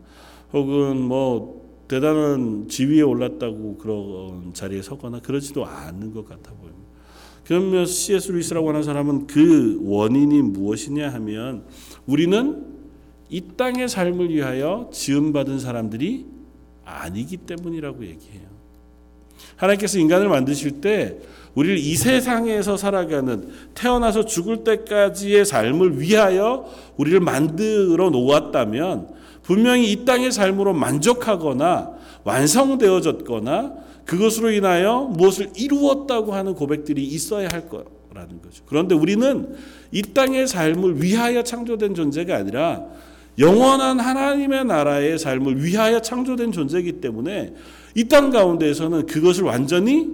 혹은 0.51 1.01
뭐 1.01 1.63
대단한 1.87 2.67
지위에 2.67 3.01
올랐다고 3.01 3.77
그런 3.77 4.53
자리에 4.53 4.81
서거나 4.81 5.19
그러지도 5.19 5.65
않는 5.65 6.13
것 6.13 6.27
같아 6.27 6.51
보입니다. 6.51 6.83
그러면 7.45 7.85
C.S. 7.85 8.31
루이스라고 8.31 8.69
하는 8.69 8.83
사람은 8.83 9.27
그 9.27 9.79
원인이 9.83 10.41
무엇이냐 10.41 11.09
하면 11.13 11.65
우리는 12.05 12.72
이 13.33 13.41
땅의 13.57 13.89
삶을 13.89 14.29
위하여 14.29 14.91
지음받은 14.93 15.57
사람들이 15.57 16.27
아니기 16.85 17.37
때문이라고 17.37 18.05
얘기해요. 18.05 18.43
하나님께서 19.55 19.97
인간을 19.97 20.29
만드실 20.29 20.81
때 20.81 21.17
우리를 21.55 21.79
이 21.79 21.95
세상에서 21.95 22.77
살아가는 22.77 23.49
태어나서 23.73 24.25
죽을 24.25 24.63
때까지의 24.63 25.45
삶을 25.45 25.99
위하여 25.99 26.69
우리를 26.97 27.19
만들어 27.21 28.11
놓았다면 28.11 29.07
분명히 29.41 29.91
이 29.91 30.05
땅의 30.05 30.31
삶으로 30.31 30.75
만족하거나 30.75 31.91
완성되어졌거나 32.23 33.73
그것으로 34.05 34.51
인하여 34.51 35.09
무엇을 35.11 35.53
이루었다고 35.57 36.35
하는 36.35 36.53
고백들이 36.53 37.03
있어야 37.03 37.47
할 37.51 37.67
거라는 37.67 38.43
거죠. 38.43 38.63
그런데 38.67 38.93
우리는 38.93 39.55
이 39.91 40.03
땅의 40.03 40.45
삶을 40.45 41.01
위하여 41.01 41.43
창조된 41.43 41.95
존재가 41.95 42.35
아니라 42.35 42.85
영원한 43.39 43.99
하나님의 43.99 44.65
나라의 44.65 45.17
삶을 45.17 45.63
위하여 45.63 46.01
창조된 46.01 46.51
존재이기 46.51 47.01
때문에 47.01 47.53
이 47.95 48.03
땅 48.07 48.29
가운데에서는 48.31 49.05
그것을 49.05 49.43
완전히 49.43 50.09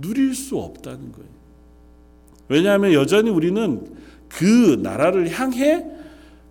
누릴 0.00 0.34
수 0.34 0.56
없다는 0.58 1.12
거예요. 1.12 1.28
왜냐하면 2.48 2.92
여전히 2.92 3.30
우리는 3.30 3.86
그 4.28 4.78
나라를 4.82 5.30
향해 5.30 5.84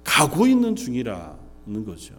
가고 0.03 0.47
있는 0.47 0.75
중이라는 0.75 1.85
거죠. 1.85 2.15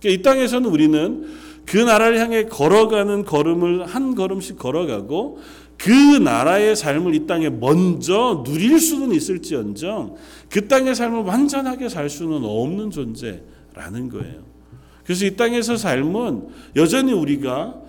그러니까 0.00 0.20
이 0.20 0.22
땅에서는 0.22 0.68
우리는 0.68 1.26
그 1.64 1.76
나라를 1.76 2.18
향해 2.18 2.44
걸어가는 2.44 3.24
걸음을 3.24 3.86
한 3.86 4.14
걸음씩 4.14 4.58
걸어가고 4.58 5.38
그 5.82 5.90
나라의 5.90 6.76
삶을 6.76 7.12
이 7.12 7.26
땅에 7.26 7.50
먼저 7.50 8.44
누릴 8.46 8.78
수는 8.78 9.12
있을지언정 9.12 10.14
그 10.48 10.68
땅의 10.68 10.94
삶을 10.94 11.22
완전하게 11.24 11.88
살 11.88 12.08
수는 12.08 12.44
없는 12.44 12.92
존재라는 12.92 14.08
거예요. 14.08 14.42
그래서 15.02 15.26
이 15.26 15.34
땅에서 15.34 15.76
삶은 15.76 16.46
여전히 16.76 17.12
우리가 17.12 17.82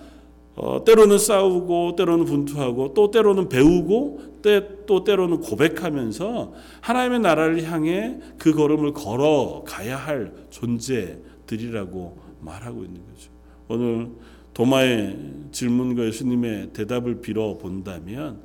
어, 0.55 0.83
때로는 0.83 1.19
싸우고 1.19 1.95
때로는 1.95 2.25
분투하고 2.25 2.95
또 2.95 3.11
때로는 3.11 3.47
배우고 3.49 4.39
때, 4.41 4.67
또 4.87 5.03
때로는 5.03 5.41
고백하면서 5.41 6.53
하나님의 6.81 7.19
나라를 7.19 7.63
향해 7.71 8.17
그 8.39 8.53
걸음을 8.53 8.93
걸어가야 8.93 9.97
할 9.97 10.33
존재들이라고 10.49 12.17
말하고 12.41 12.83
있는 12.83 13.01
거죠. 13.05 13.31
오늘 13.67 14.09
도마의 14.53 15.17
질문과 15.51 16.05
예수님의 16.05 16.73
대답을 16.73 17.21
빌어 17.21 17.57
본다면 17.57 18.41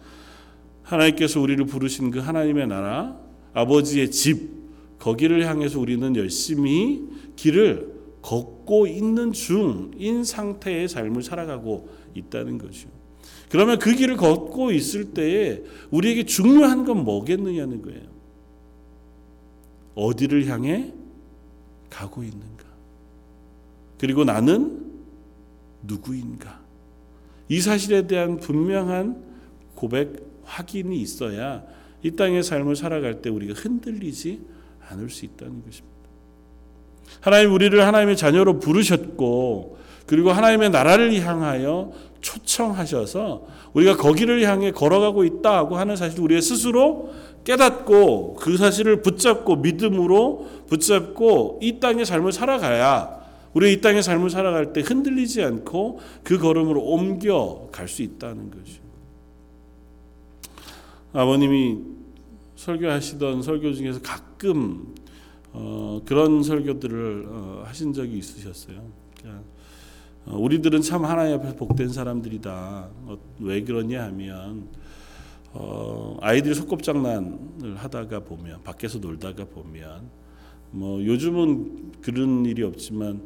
하나님께서 0.82 1.40
우리를 1.40 1.64
부르신 1.66 2.10
그 2.10 2.18
하나님의 2.18 2.66
나라 2.66 3.18
아버지의 3.52 4.10
집 4.10 4.58
거기를 4.98 5.46
향해서 5.46 5.78
우리는 5.78 6.16
열심히 6.16 7.04
길을 7.36 7.98
걷고 8.22 8.86
있는 8.86 9.32
중인 9.32 10.24
상태의 10.24 10.88
삶을 10.88 11.22
살아가고 11.22 11.88
있다는 12.14 12.58
거죠. 12.58 12.88
그러면 13.48 13.78
그 13.78 13.94
길을 13.94 14.16
걷고 14.16 14.72
있을 14.72 15.12
때에 15.12 15.62
우리에게 15.90 16.24
중요한 16.24 16.84
건 16.84 17.04
뭐겠느냐는 17.04 17.82
거예요. 17.82 18.02
어디를 19.94 20.46
향해 20.46 20.92
가고 21.90 22.22
있는가? 22.22 22.64
그리고 23.98 24.24
나는 24.24 24.87
누구인가? 25.82 26.60
이 27.48 27.60
사실에 27.60 28.06
대한 28.06 28.38
분명한 28.38 29.22
고백 29.74 30.28
확인이 30.44 31.00
있어야 31.00 31.62
이 32.02 32.10
땅의 32.10 32.42
삶을 32.42 32.76
살아갈 32.76 33.22
때 33.22 33.30
우리가 33.30 33.54
흔들리지 33.54 34.40
않을 34.88 35.10
수 35.10 35.24
있다는 35.24 35.62
것입니다. 35.64 35.98
하나님 37.20 37.52
우리를 37.52 37.86
하나님의 37.86 38.16
자녀로 38.16 38.58
부르셨고 38.60 39.78
그리고 40.06 40.30
하나님의 40.32 40.70
나라를 40.70 41.14
향하여 41.20 41.92
초청하셔서 42.20 43.46
우리가 43.72 43.96
거기를 43.96 44.42
향해 44.42 44.70
걸어가고 44.72 45.24
있다고 45.24 45.76
하는 45.76 45.96
사실 45.96 46.20
우리의 46.20 46.42
스스로 46.42 47.12
깨닫고 47.44 48.34
그 48.34 48.56
사실을 48.56 49.02
붙잡고 49.02 49.56
믿음으로 49.56 50.48
붙잡고 50.68 51.60
이 51.62 51.78
땅의 51.78 52.04
삶을 52.04 52.32
살아가야 52.32 53.17
우리 53.54 53.72
이 53.72 53.80
땅의 53.80 54.02
삶을 54.02 54.30
살아갈 54.30 54.72
때 54.72 54.80
흔들리지 54.80 55.42
않고 55.42 56.00
그 56.22 56.38
걸음으로 56.38 56.82
옮겨 56.82 57.68
갈 57.72 57.88
수 57.88 58.02
있다는 58.02 58.50
거죠. 58.50 58.82
아버님이 61.12 61.78
설교하시던 62.56 63.42
설교 63.42 63.72
중에서 63.72 64.00
가끔 64.02 64.94
어, 65.52 66.02
그런 66.04 66.42
설교들을 66.42 67.26
어, 67.28 67.62
하신 67.66 67.92
적이 67.94 68.18
있으셨어요. 68.18 68.82
그러니까 69.18 69.42
어, 70.26 70.36
우리들은 70.36 70.82
참 70.82 71.04
하나님 71.04 71.36
앞에서 71.36 71.56
복된 71.56 71.88
사람들이다. 71.88 72.90
어, 73.06 73.18
왜 73.40 73.62
그러냐 73.62 74.04
하면 74.04 74.68
어, 75.54 76.18
아이들이 76.20 76.54
소꿉장난을 76.54 77.76
하다가 77.76 78.20
보면 78.20 78.62
밖에서 78.62 78.98
놀다가 78.98 79.44
보면 79.46 80.10
뭐 80.70 81.02
요즘은 81.04 81.92
그런 82.02 82.44
일이 82.44 82.62
없지만 82.62 83.22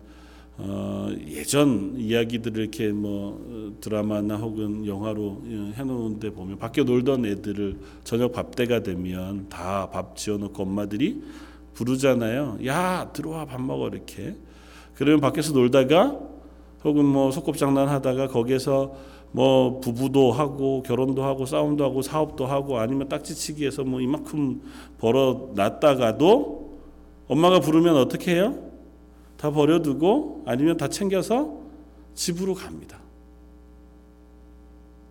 어, 0.59 1.09
예전 1.28 1.94
이야기들을 1.96 2.61
이렇게 2.62 2.92
뭐 2.92 3.74
드라마나 3.80 4.36
혹은 4.36 4.86
영화로 4.86 5.42
해놓은데 5.74 6.30
보면 6.30 6.59
밖에 6.59 6.84
놀던 6.84 7.24
애들을 7.26 7.78
저녁 8.05 8.32
밥 8.32 8.55
때가 8.55 8.82
되면 8.82 9.48
다 9.48 9.90
밥 9.90 10.16
지어놓고 10.16 10.62
엄마들이 10.62 11.22
부르잖아요. 11.74 12.59
야 12.66 13.11
들어와 13.12 13.44
밥 13.46 13.61
먹어 13.62 13.88
이렇게. 13.88 14.36
그러면 14.94 15.20
밖에서 15.20 15.53
놀다가 15.53 16.18
혹은 16.84 17.05
뭐 17.07 17.30
소꿉장난 17.30 17.88
하다가 17.88 18.28
거기에서 18.28 18.94
뭐 19.32 19.80
부부도 19.80 20.32
하고 20.32 20.82
결혼도 20.82 21.24
하고 21.24 21.46
싸움도 21.46 21.82
하고 21.84 22.03
사업도 22.03 22.44
하고 22.46 22.78
아니면 22.78 23.09
딱지치기해서 23.09 23.84
뭐 23.84 24.00
이만큼 24.03 24.61
벌어 24.98 25.50
놨다가도 25.55 26.72
엄마가 27.28 27.61
부르면 27.61 27.96
어떻게 27.96 28.34
해요? 28.34 28.72
다 29.43 29.51
버려두고 29.51 30.45
아니면 30.47 30.76
다 30.76 30.86
챙겨서 30.86 31.61
집으로 32.14 32.55
갑니다. 32.55 33.01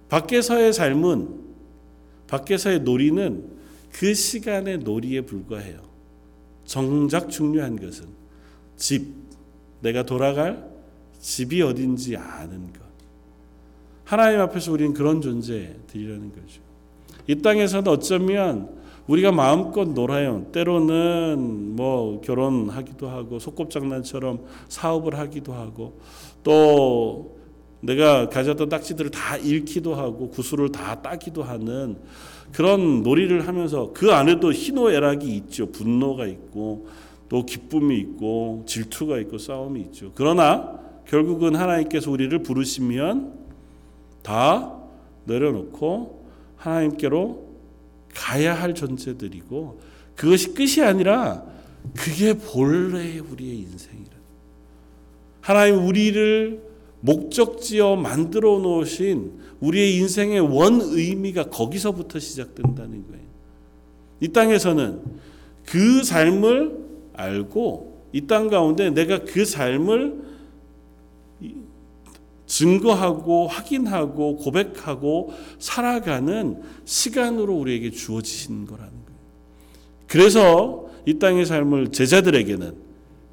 밖에서의 0.07 0.71
삶은 0.71 1.41
밖에서의 2.27 2.79
놀이는 2.79 3.45
그 3.91 4.13
시간의 4.13 4.79
놀이에 4.79 5.21
불과해요. 5.21 5.81
정작 6.63 7.29
중요한 7.29 7.77
것은 7.77 8.05
집, 8.77 9.05
내가 9.81 10.03
돌아갈 10.03 10.65
집이 11.19 11.61
어딘지 11.61 12.15
아는 12.15 12.71
것. 12.71 12.79
하나님 14.05 14.39
앞에서 14.39 14.71
우리는 14.71 14.93
그런 14.93 15.19
존재들이라는 15.19 16.31
거죠. 16.31 16.61
이 17.27 17.41
땅에서는 17.41 17.85
어쩌면 17.91 18.80
우리가 19.07 19.31
마음껏 19.31 19.85
놀아요. 19.85 20.45
때로는 20.51 21.75
뭐 21.75 22.21
결혼하기도 22.21 23.09
하고 23.09 23.39
소꿉장난처럼 23.39 24.45
사업을 24.69 25.17
하기도 25.17 25.53
하고 25.53 25.99
또 26.43 27.37
내가 27.81 28.29
가졌던 28.29 28.69
딱지들을 28.69 29.11
다 29.11 29.37
잃기도 29.37 29.95
하고 29.95 30.29
구슬을 30.29 30.71
다 30.71 31.01
따기도 31.01 31.43
하는 31.43 31.97
그런 32.53 33.01
놀이를 33.01 33.47
하면서 33.47 33.91
그 33.93 34.11
안에도 34.11 34.51
희노애락이 34.51 35.35
있죠. 35.37 35.71
분노가 35.71 36.27
있고 36.27 36.87
또 37.27 37.45
기쁨이 37.45 37.97
있고 37.97 38.63
질투가 38.67 39.17
있고 39.19 39.37
싸움이 39.37 39.81
있죠. 39.81 40.11
그러나 40.15 40.79
결국은 41.07 41.55
하나님께서 41.55 42.11
우리를 42.11 42.37
부르시면 42.43 43.33
다 44.21 44.77
내려놓고 45.25 46.25
하나님께로 46.57 47.50
가야 48.13 48.53
할 48.53 48.73
존재들이고 48.73 49.79
그것이 50.15 50.53
끝이 50.53 50.81
아니라 50.85 51.43
그게 51.95 52.33
본래의 52.33 53.19
우리의 53.19 53.57
인생이라. 53.59 54.11
하나님 55.41 55.85
우리를 55.85 56.61
목적지어 56.99 57.95
만들어 57.95 58.59
놓으신 58.59 59.39
우리의 59.59 59.95
인생의 59.97 60.39
원 60.39 60.79
의미가 60.81 61.45
거기서부터 61.45 62.19
시작된다는 62.19 63.07
거예요. 63.07 63.25
이 64.19 64.27
땅에서는 64.27 65.01
그 65.65 66.03
삶을 66.03 66.77
알고 67.13 67.91
이 68.13 68.27
땅 68.27 68.49
가운데 68.49 68.89
내가 68.89 69.23
그 69.23 69.45
삶을 69.45 70.30
증거하고 72.51 73.47
확인하고 73.47 74.35
고백하고 74.35 75.33
살아가는 75.57 76.61
시간으로 76.83 77.55
우리에게 77.55 77.91
주어지신 77.91 78.65
거라는 78.65 78.91
거예요. 78.91 79.19
그래서 80.05 80.89
이 81.05 81.17
땅의 81.17 81.45
삶을 81.45 81.93
제자들에게는 81.93 82.75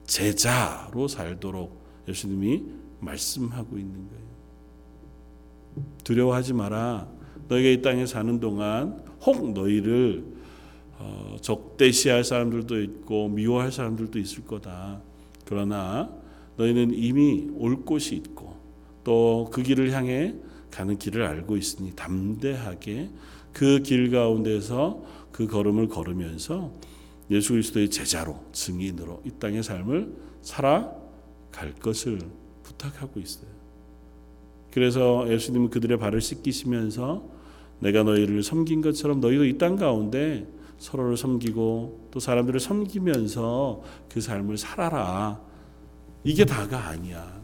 제자로 0.07 1.09
살도록 1.09 1.83
예수님이 2.07 2.63
말씀하고 3.01 3.77
있는 3.77 4.09
거예요. 4.09 4.29
두려워하지 6.05 6.53
마라. 6.53 7.09
너희가 7.49 7.69
이 7.71 7.83
땅에 7.83 8.07
사는 8.07 8.39
동안 8.39 9.03
혹 9.27 9.53
너희를 9.53 10.25
어, 11.01 11.37
적대시할 11.41 12.23
사람들도 12.23 12.81
있고 12.83 13.29
미워할 13.29 13.73
사람들도 13.73 14.17
있을 14.21 14.45
거다. 14.45 15.01
그러나 15.45 16.09
너희는 16.57 16.93
이미 16.95 17.49
올 17.57 17.85
곳이 17.85 18.15
있고 18.15 18.58
또 19.09 19.49
그 19.51 19.63
길을 19.63 19.93
향해 19.93 20.35
가는 20.71 20.99
길을 20.99 21.25
알고 21.25 21.57
있으니 21.57 21.93
담대하게 21.97 23.09
그 23.55 23.83
길 23.83 24.11
가운데서 24.11 25.03
그 25.33 25.47
걸음을 25.47 25.89
걸으면서 25.89 26.71
예수 27.31 27.53
그리스도의 27.55 27.89
제자로 27.89 28.39
증인으로 28.53 29.23
이 29.25 29.31
땅의 29.41 29.63
삶을 29.63 30.15
살아갈 30.43 31.75
것을 31.81 32.21
부탁하고 32.63 33.19
있어요. 33.21 33.49
그래서 34.71 35.27
예수님은 35.33 35.71
그들의 35.71 35.99
발을 35.99 36.21
씻기시면서 36.21 37.25
내가 37.81 38.03
너희를 38.03 38.43
섬긴 38.43 38.83
것처럼 38.83 39.21
너희도 39.21 39.47
이 39.47 39.57
땅 39.57 39.77
가운데 39.77 40.47
서로를 40.77 41.17
섬기고 41.17 42.09
또 42.11 42.21
사람들을 42.21 42.61
섬기면서 42.61 43.83
그 44.13 44.21
삶을 44.21 44.59
살아라. 44.59 45.41
이게 46.25 46.45
다가 46.45 46.89
아니야. 46.89 47.38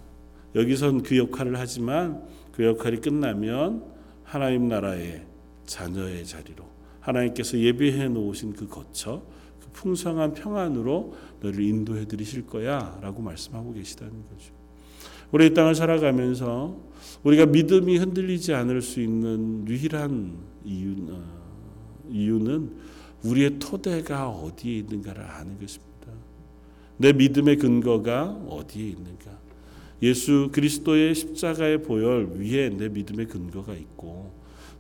여기선 0.55 1.03
그 1.03 1.17
역할을 1.17 1.59
하지만 1.59 2.23
그 2.53 2.65
역할이 2.65 2.99
끝나면 3.01 3.85
하나님 4.23 4.69
나라의 4.69 5.27
자녀의 5.67 6.25
자리로 6.25 6.65
하나님께서 7.01 7.59
예비해 7.59 8.09
놓으신 8.09 8.55
그 8.55 8.67
거처, 8.67 9.23
그 9.61 9.69
풍성한 9.73 10.35
평안으로 10.35 11.15
너를 11.41 11.61
인도해 11.61 12.07
드리실 12.07 12.47
거야라고 12.47 13.23
말씀하고 13.23 13.73
계시다는 13.75 14.13
거죠. 14.13 14.55
우리 15.33 15.47
이 15.47 15.55
땅을 15.55 15.75
살아가면서 15.75 16.77
우리가 17.25 17.47
믿음이 17.47 17.99
흔들리지 17.99 18.55
않을 18.55 18.83
수 18.83 19.01
있는 19.01 19.67
유일한 19.67 20.39
어, 21.11 21.25
이유는 22.09 22.71
우리의 23.25 23.59
토대가 23.59 24.29
어디에 24.29 24.79
있는가를 24.79 25.25
아는 25.25 25.59
것입니다. 25.59 26.13
내 26.97 27.13
믿음의 27.13 27.57
근거가 27.57 28.45
어디에 28.49 28.91
있는가? 28.91 29.33
예수 30.05 30.51
그리스도의 30.53 31.15
십자가의 31.15 31.83
보혈 31.83 32.37
위에 32.37 32.69
내 32.69 32.89
믿음의 32.89 33.27
근거가 33.27 33.73
있고 33.75 34.33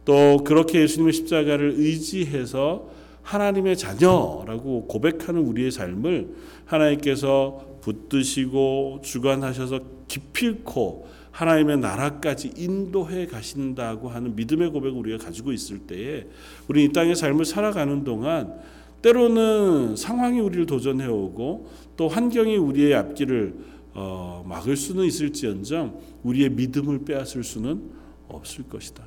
또 0.05 0.39
그렇게 0.45 0.83
예수님의 0.83 1.14
십자가를 1.14 1.75
의지해서 1.79 2.91
하나님의 3.22 3.79
자녀라고 3.79 4.87
고백하는 4.87 5.41
우리의 5.41 5.70
삶을 5.70 6.29
하나님께서 6.66 7.79
붙드시고 7.81 9.01
주관하셔서 9.03 9.81
기필코 10.09 11.09
하나님의 11.31 11.79
나라까지 11.79 12.53
인도해 12.57 13.27
가신다고 13.27 14.11
하는 14.11 14.37
믿음의 14.37 14.70
고백을 14.70 14.99
우리가 14.99 15.25
가지고 15.25 15.53
있을 15.53 15.81
때에 15.81 16.27
우리 16.68 16.85
이 16.85 16.93
땅의 16.93 17.16
삶을 17.16 17.47
살아가는 17.47 18.05
동안 18.05 18.55
때로는 19.01 19.97
상황이 19.97 20.41
우리를 20.41 20.66
도전해 20.66 21.07
오고 21.07 21.68
또 21.97 22.09
환경이 22.09 22.57
우리의 22.57 22.95
앞길을 22.95 23.74
어, 23.95 24.45
막을 24.47 24.77
수는 24.77 25.05
있을지언정 25.05 26.01
우리의 26.25 26.51
믿음을 26.51 27.05
빼앗을 27.05 27.45
수는 27.45 27.91
없을 28.29 28.65
것이다. 28.69 29.05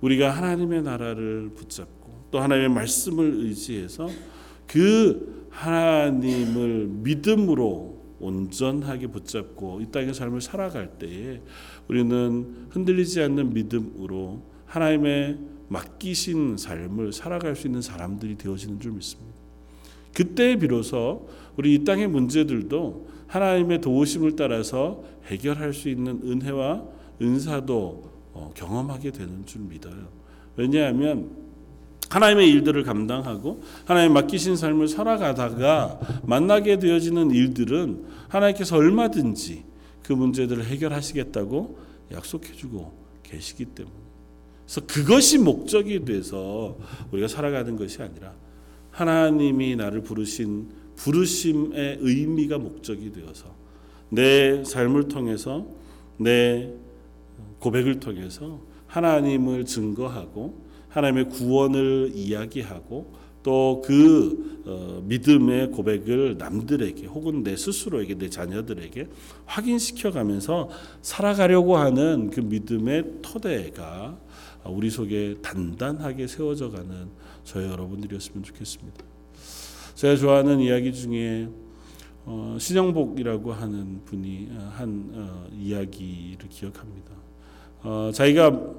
우리가 0.00 0.30
하나님의 0.30 0.82
나라를 0.82 1.50
붙잡고 1.54 2.26
또 2.30 2.38
하나님의 2.40 2.68
말씀을 2.70 3.34
의지해서 3.40 4.08
그 4.66 5.48
하나님을 5.50 6.86
믿음으로 6.88 7.98
온전하게 8.20 9.08
붙잡고 9.08 9.80
이 9.80 9.86
땅의 9.90 10.14
삶을 10.14 10.40
살아갈 10.40 10.98
때에 10.98 11.40
우리는 11.88 12.66
흔들리지 12.70 13.22
않는 13.22 13.54
믿음으로 13.54 14.42
하나님의 14.66 15.38
맡기신 15.68 16.56
삶을 16.56 17.12
살아갈 17.12 17.56
수 17.56 17.66
있는 17.66 17.82
사람들이 17.82 18.36
되어지는 18.36 18.80
줄 18.80 18.92
믿습니다. 18.92 19.38
그때 20.14 20.56
비로소 20.56 21.28
우리 21.58 21.74
이 21.74 21.84
땅의 21.84 22.06
문제들도 22.06 23.08
하나님의 23.26 23.80
도우심을 23.80 24.36
따라서 24.36 25.02
해결할 25.26 25.74
수 25.74 25.88
있는 25.88 26.20
은혜와 26.24 26.84
은사도 27.20 28.10
어, 28.32 28.52
경험하게 28.54 29.10
되는 29.10 29.44
줄 29.44 29.62
믿어요. 29.62 30.08
왜냐하면 30.56 31.30
하나님의 32.08 32.48
일들을 32.48 32.84
감당하고 32.84 33.60
하나님 33.84 34.12
맡기신 34.14 34.56
삶을 34.56 34.86
살아가다가 34.88 35.98
만나게 36.22 36.78
되어지는 36.78 37.32
일들은 37.32 38.04
하나님께서 38.28 38.76
얼마든지 38.76 39.64
그 40.04 40.12
문제들을 40.12 40.64
해결하시겠다고 40.64 41.78
약속해주고 42.12 42.92
계시기 43.24 43.66
때문에 43.66 43.94
그래서 44.64 44.86
그것이 44.86 45.38
목적이 45.38 46.04
돼서 46.04 46.78
우리가 47.10 47.26
살아가는 47.26 47.76
것이 47.76 48.00
아니라 48.00 48.32
하나님이 48.92 49.76
나를 49.76 50.02
부르신 50.02 50.68
부르심의 50.98 51.98
의미가 52.00 52.58
목적이 52.58 53.12
되어서 53.12 53.54
내 54.10 54.64
삶을 54.64 55.08
통해서 55.08 55.66
내 56.16 56.72
고백을 57.60 58.00
통해서 58.00 58.60
하나님을 58.86 59.64
증거하고 59.64 60.66
하나님의 60.88 61.28
구원을 61.28 62.12
이야기하고 62.14 63.14
또그 63.42 64.62
어, 64.66 65.02
믿음의 65.06 65.70
고백을 65.70 66.36
남들에게 66.36 67.06
혹은 67.06 67.44
내 67.44 67.56
스스로에게 67.56 68.16
내 68.16 68.28
자녀들에게 68.28 69.06
확인시켜 69.46 70.10
가면서 70.10 70.68
살아가려고 71.00 71.76
하는 71.76 72.30
그 72.30 72.40
믿음의 72.40 73.20
토대가 73.22 74.18
우리 74.64 74.90
속에 74.90 75.36
단단하게 75.40 76.26
세워져 76.26 76.70
가는 76.70 77.08
저희 77.44 77.66
여러분들이었으면 77.66 78.42
좋겠습니다. 78.42 79.17
제가 79.98 80.14
좋아하는 80.14 80.60
이야기 80.60 80.92
중에 80.92 81.48
어, 82.24 82.56
신영복이라고 82.60 83.52
하는 83.52 84.00
분이 84.04 84.48
한 84.70 85.10
어, 85.12 85.48
이야기를 85.52 86.48
기억합니다. 86.48 87.10
어, 87.82 88.12
자기가 88.14 88.74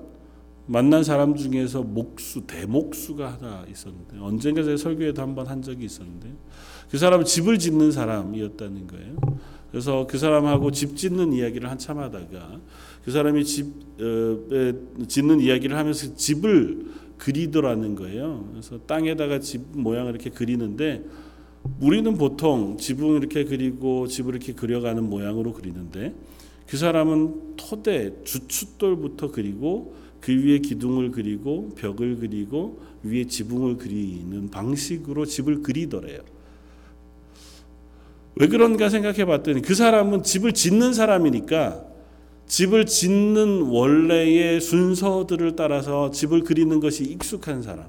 만난 0.66 1.04
사람 1.04 1.36
중에서 1.36 1.82
목수 1.84 2.48
대목수가 2.48 3.34
하나 3.34 3.66
있었는데 3.70 4.18
언젠가 4.18 4.64
제가 4.64 4.78
설교에도 4.78 5.22
한 5.22 5.36
번 5.36 5.46
한 5.48 5.62
적이 5.62 5.84
있었는데 5.86 6.34
그 6.90 6.98
사람은 6.98 7.26
집을 7.26 7.60
짓는 7.60 7.92
사람이었다는 7.92 8.88
거예요. 8.88 9.18
그래서 9.72 10.08
그 10.08 10.18
사람하고 10.18 10.72
집 10.72 10.96
짓는 10.96 11.34
이야기를 11.34 11.70
한참 11.70 12.00
하다가 12.00 12.62
그 13.04 13.12
사람이 13.12 13.44
집 13.44 13.66
어, 14.00 15.06
짓는 15.06 15.42
이야기를 15.42 15.76
하면서 15.76 16.16
집을 16.16 17.09
그리더라는 17.20 17.94
거예요. 17.96 18.48
그래서 18.52 18.80
땅에다가 18.88 19.40
집 19.40 19.62
모양을 19.74 20.12
이렇게 20.12 20.32
그리는데 20.32 21.04
우리는 21.80 22.18
보통 22.18 22.78
지붕 22.78 23.18
이렇게 23.18 23.44
그리고 23.44 24.08
집을 24.08 24.34
이렇게 24.34 24.54
그려가는 24.54 25.04
모양으로 25.04 25.54
그리는데 25.54 26.16
그 26.66 26.78
사람은 26.78 27.58
토대 27.58 28.24
주춧돌부터 28.24 29.32
그리고 29.32 29.96
그 30.22 30.32
위에 30.32 30.60
기둥을 30.60 31.12
그리고 31.12 31.70
벽을 31.76 32.18
그리고 32.18 32.80
위에 33.04 33.26
지붕을 33.26 33.78
그리는 33.78 34.50
방식으로 34.50 35.26
집을 35.26 35.62
그리더래요. 35.62 36.22
왜 38.36 38.48
그런가 38.48 38.90
생각해 38.90 39.26
봤더니 39.26 39.62
그 39.62 39.76
사람은 39.76 40.24
집을 40.24 40.54
짓는 40.54 40.94
사람이니까 40.94 41.89
집을 42.50 42.88
짓는 42.88 43.62
원래의 43.68 44.60
순서들을 44.60 45.56
따라서 45.56 46.10
집을 46.10 46.44
그리는 46.44 46.80
것이 46.80 47.04
익숙한 47.04 47.62
사람. 47.62 47.86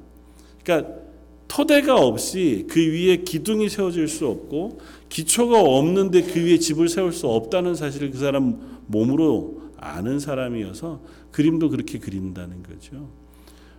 그러니까 0.62 1.00
토대가 1.48 1.96
없이 1.96 2.66
그 2.68 2.78
위에 2.78 3.16
기둥이 3.16 3.70
세워질 3.70 4.06
수 4.06 4.28
없고 4.28 4.78
기초가 5.08 5.60
없는데 5.60 6.22
그 6.22 6.44
위에 6.44 6.58
집을 6.58 6.88
세울 6.88 7.12
수 7.12 7.26
없다는 7.26 7.74
사실을 7.74 8.10
그 8.10 8.18
사람 8.18 8.82
몸으로 8.86 9.62
아는 9.78 10.20
사람이어서 10.20 11.00
그림도 11.32 11.70
그렇게 11.70 11.98
그린다는 11.98 12.62
거죠. 12.62 13.08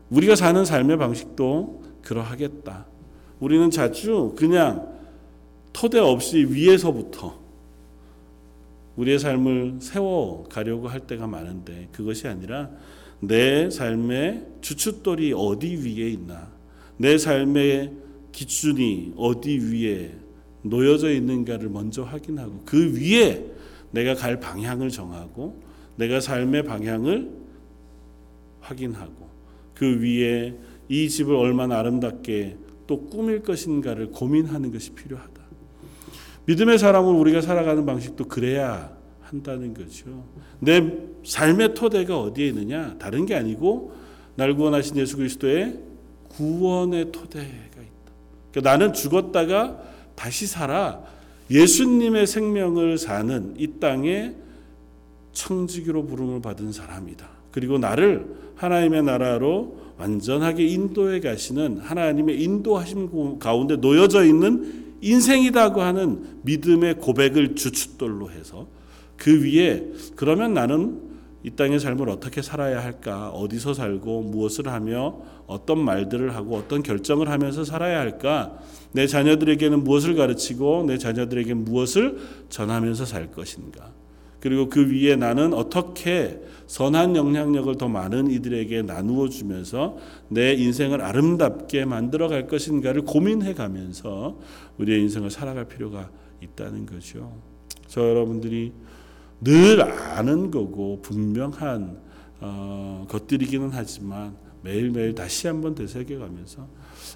우리가 0.10 0.36
사는 0.36 0.66
삶의 0.66 0.98
방식도 0.98 1.84
그러하겠다. 2.02 2.88
우리는 3.40 3.70
자주 3.70 4.34
그냥 4.36 4.88
토대 5.74 6.00
없이 6.00 6.38
위에서부터 6.50 7.41
우리의 8.96 9.20
삶을 9.20 9.78
세워 9.80 10.44
가려고 10.50 10.88
할 10.88 11.02
때가 11.02 11.28
많은데 11.28 11.89
그것이 11.92 12.28
아니라 12.28 12.70
내 13.20 13.70
삶의 13.70 14.48
주춧돌이 14.62 15.34
어디 15.36 15.76
위에 15.76 16.10
있나 16.10 16.52
내 16.98 17.18
삶의 17.18 17.94
기준이 18.32 19.14
어디 19.16 19.58
위에 19.58 20.14
놓여져 20.64 21.12
있는가를 21.12 21.70
먼저 21.70 22.04
확인하고 22.04 22.64
그 22.66 22.96
위에 22.96 23.46
내가 23.92 24.16
갈 24.16 24.39
방향을 24.39 24.89
정하고 24.89 25.62
내가 25.96 26.20
삶의 26.20 26.64
방향을 26.64 27.32
확인하고 28.60 29.30
그 29.74 30.02
위에 30.02 30.56
이 30.89 31.10
집을 31.10 31.36
얼마나 31.36 31.80
아름답게 31.80 32.58
또 32.88 33.06
꾸밀 33.08 33.42
것인가를 33.42 34.12
고민하는 34.12 34.72
것이 34.72 34.92
필요하다. 34.92 35.31
믿음의 36.46 36.80
사람을 36.80 37.14
우리가 37.14 37.42
살아가는 37.42 37.86
방식도 37.86 38.26
그래야 38.26 38.96
한다는 39.22 39.74
거죠. 39.74 40.26
내 40.60 40.92
삶의 41.24 41.74
토대가 41.74 42.20
어디에 42.20 42.48
있느냐? 42.48 42.96
다른 42.98 43.26
게 43.26 43.36
아니고 43.36 43.94
날 44.36 44.56
구원하신 44.56 44.98
예수 44.98 45.18
그리스도의 45.18 45.80
구원의 46.30 47.12
토대가 47.12 47.46
있다. 47.46 48.12
그러니까 48.52 48.72
나는 48.72 48.94
죽었다가 48.94 49.82
다시 50.16 50.48
살아 50.48 51.04
예수님의 51.50 52.28
생명을 52.28 52.98
사는 52.98 53.54
이 53.58 53.80
땅에 53.80 54.34
청지기로 55.34 56.06
부름을 56.06 56.42
받은 56.42 56.72
사람이다. 56.72 57.30
그리고 57.52 57.78
나를 57.78 58.36
하나님의 58.56 59.04
나라로 59.04 59.80
완전하게 59.98 60.66
인도해 60.66 61.20
가시는 61.20 61.80
하나님의 61.80 62.42
인도하심 62.42 63.39
가운데 63.39 63.76
놓여져 63.76 64.26
있는 64.26 64.91
인생이다고 65.02 65.82
하는 65.82 66.39
믿음의 66.43 66.95
고백을 66.99 67.56
주춧돌로 67.56 68.32
해서 68.32 68.68
그 69.18 69.43
위에 69.43 69.91
그러면 70.16 70.54
나는 70.54 71.12
이 71.43 71.49
땅의 71.52 71.80
삶을 71.80 72.08
어떻게 72.10 72.41
살아야 72.41 72.84
할까? 72.84 73.30
어디서 73.30 73.74
살고 73.74 74.22
무엇을 74.22 74.68
하며 74.68 75.22
어떤 75.47 75.84
말들을 75.84 76.36
하고 76.36 76.56
어떤 76.56 76.84
결정을 76.84 77.30
하면서 77.30 77.64
살아야 77.64 77.99
할까? 77.99 78.60
내 78.91 79.08
자녀들에게는 79.08 79.84
무엇을 79.84 80.16
가르치고 80.16 80.86
내 80.88 80.97
자녀들에게 80.97 81.56
무엇을 81.56 82.20
전하면서 82.49 83.06
살 83.06 83.32
것인가? 83.32 83.91
그리고 84.42 84.70
그 84.70 84.92
위에 84.92 85.16
나는 85.16 85.54
어떻게 85.54 86.42
선한 86.66 87.16
영향력을 87.16 87.78
더 87.78 87.88
많은 87.88 88.32
이들에게 88.32 88.82
나누어 88.82 89.30
주면서 89.30 89.98
내 90.30 90.54
인생을 90.54 91.02
아름답게 91.02 91.86
만들어 91.86 92.28
갈 92.28 92.48
것인가를 92.48 93.04
고민해 93.04 93.54
가면서 93.54 94.39
우리의 94.78 95.02
인생을 95.02 95.30
살아갈 95.30 95.66
필요가 95.66 96.10
있다는 96.42 96.86
거죠. 96.86 97.32
저 97.88 98.02
여러분들이 98.02 98.74
늘 99.42 99.82
아는 99.82 100.50
거고 100.50 101.02
분명한 101.02 102.00
어, 102.39 103.06
것들이기는 103.10 103.70
하지만 103.72 104.36
매일매일 104.64 105.14
다시 105.14 105.48
한번 105.48 105.76
되새겨가면서 105.76 106.68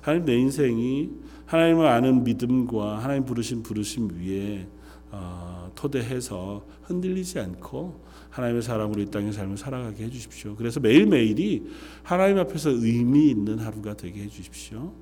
하나님 0.01 0.25
내 0.25 0.35
인생이 0.35 1.09
하나님을 1.45 1.87
아는 1.87 2.23
믿음과 2.23 2.99
하나님 2.99 3.25
부르신 3.25 3.63
부르심 3.63 4.09
위에 4.19 4.67
어, 5.11 5.54
토대해서 5.75 6.65
흔들리지 6.83 7.39
않고 7.39 8.05
하나님의 8.29 8.61
사람으로 8.61 9.01
이 9.01 9.05
땅의 9.05 9.33
삶을 9.33 9.57
살아가게 9.57 10.05
해주십시오. 10.05 10.55
그래서 10.55 10.79
매일매일이 10.79 11.63
하나님 12.03 12.37
앞에서 12.39 12.69
의미 12.71 13.29
있는 13.29 13.59
하루가 13.59 13.95
되게 13.95 14.23
해주십시오. 14.23 14.93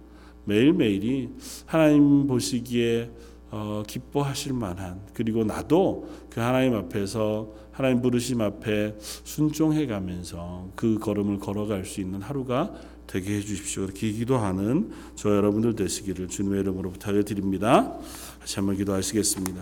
매일매일이 0.46 1.30
하나님 1.66 2.28
보시기에 2.28 3.10
어, 3.50 3.84
기뻐하실 3.86 4.54
만한 4.54 5.00
그리고 5.14 5.44
나도 5.44 6.10
그 6.30 6.40
하나님 6.40 6.74
앞에서 6.74 7.54
하나님 7.72 8.02
부르심 8.02 8.42
앞에 8.42 8.96
순종해 9.00 9.86
가면서 9.86 10.70
그 10.76 10.98
걸음을 10.98 11.40
걸어갈 11.40 11.86
수 11.86 12.02
있는 12.02 12.22
하루가 12.22 12.74
되게 13.06 13.38
해 13.38 13.42
주십시오. 13.42 13.84
그렇게 13.84 14.12
기도하는 14.12 14.92
저 15.16 15.36
여러분들 15.36 15.76
되시기를 15.76 16.30
주님의 16.30 16.62
이름으로 16.62 16.92
부탁을 16.92 17.26
드립니다. 17.26 17.96
다시 18.40 18.56
한번 18.56 18.76
기도하시겠습니다. 18.76 19.62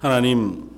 하나님, 0.00 0.70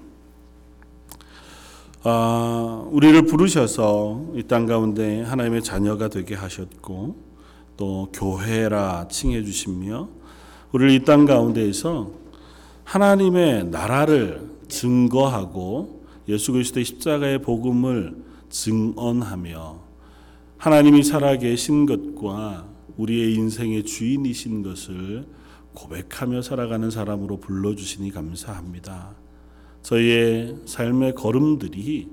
어, 2.03 2.89
우리를 2.91 3.23
부르셔서 3.27 4.33
이 4.35 4.43
땅 4.43 4.66
가운데 4.66 5.23
하나님의 5.23 5.62
자녀가 5.62 6.09
되게 6.09 6.35
하셨고 6.35 7.14
또 7.77 8.09
교회라 8.12 9.07
칭해 9.09 9.45
주시며 9.45 10.09
우리를 10.73 10.93
이 10.93 11.05
땅 11.05 11.25
가운데에서 11.25 12.11
하나님의 12.83 13.66
나라를 13.66 14.51
증거하고 14.68 16.03
예수 16.29 16.51
그리스도의 16.53 16.85
십자가의 16.85 17.43
복음을 17.43 18.16
증언하며 18.51 19.81
하나님이 20.59 21.05
살아계신 21.05 21.87
것과 21.87 22.66
우리의 22.97 23.35
인생의 23.35 23.85
주인이신 23.85 24.64
것을 24.64 25.27
고백하며 25.75 26.43
살아가는 26.43 26.91
사람으로 26.91 27.39
불러주시니 27.39 28.11
감사합니다. 28.11 29.14
저희의 29.83 30.57
삶의 30.66 31.14
걸음들이 31.14 32.09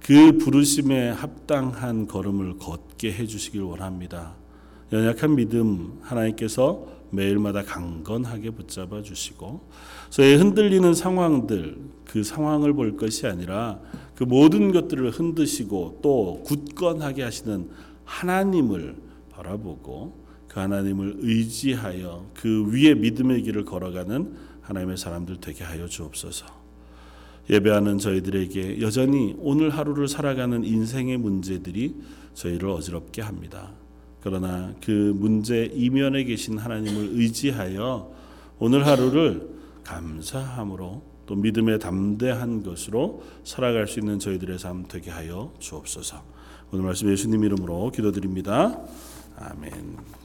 그 0.00 0.38
부르심에 0.38 1.10
합당한 1.10 2.06
걸음을 2.06 2.58
걷게 2.58 3.12
해주시길 3.12 3.62
원합니다. 3.62 4.34
연약한 4.92 5.34
믿음 5.36 5.98
하나님께서 6.02 6.86
매일마다 7.10 7.62
강건하게 7.62 8.50
붙잡아 8.50 9.02
주시고 9.02 9.60
저의 10.10 10.36
흔들리는 10.36 10.92
상황들 10.94 11.78
그 12.04 12.22
상황을 12.22 12.74
볼 12.74 12.96
것이 12.96 13.26
아니라 13.26 13.80
그 14.14 14.24
모든 14.24 14.72
것들을 14.72 15.10
흔드시고 15.10 16.00
또 16.02 16.42
굳건하게 16.44 17.22
하시는 17.22 17.70
하나님을 18.04 18.96
바라보고 19.30 20.27
그 20.48 20.60
하나님을 20.60 21.18
의지하여 21.20 22.30
그 22.34 22.70
위에 22.72 22.94
믿음의 22.94 23.42
길을 23.42 23.64
걸어가는 23.64 24.48
하나님의 24.62 24.96
사람들 24.96 25.38
되게 25.40 25.64
하여 25.64 25.86
주옵소서. 25.86 26.46
예배하는 27.50 27.98
저희들에게 27.98 28.80
여전히 28.80 29.34
오늘 29.38 29.70
하루를 29.70 30.08
살아가는 30.08 30.64
인생의 30.64 31.16
문제들이 31.16 31.94
저희를 32.34 32.68
어지럽게 32.68 33.22
합니다. 33.22 33.70
그러나 34.20 34.74
그 34.84 35.14
문제 35.16 35.70
이면에 35.74 36.24
계신 36.24 36.58
하나님을 36.58 37.18
의지하여 37.18 38.12
오늘 38.58 38.86
하루를 38.86 39.48
감사함으로 39.84 41.02
또 41.26 41.34
믿음에 41.34 41.78
담대한 41.78 42.62
것으로 42.62 43.22
살아갈 43.44 43.86
수 43.86 44.00
있는 44.00 44.18
저희들의 44.18 44.58
삶 44.58 44.86
되게 44.88 45.10
하여 45.10 45.52
주옵소서. 45.58 46.22
오늘 46.72 46.84
말씀 46.84 47.10
예수님 47.10 47.44
이름으로 47.44 47.90
기도드립니다. 47.90 48.78
아멘. 49.36 50.17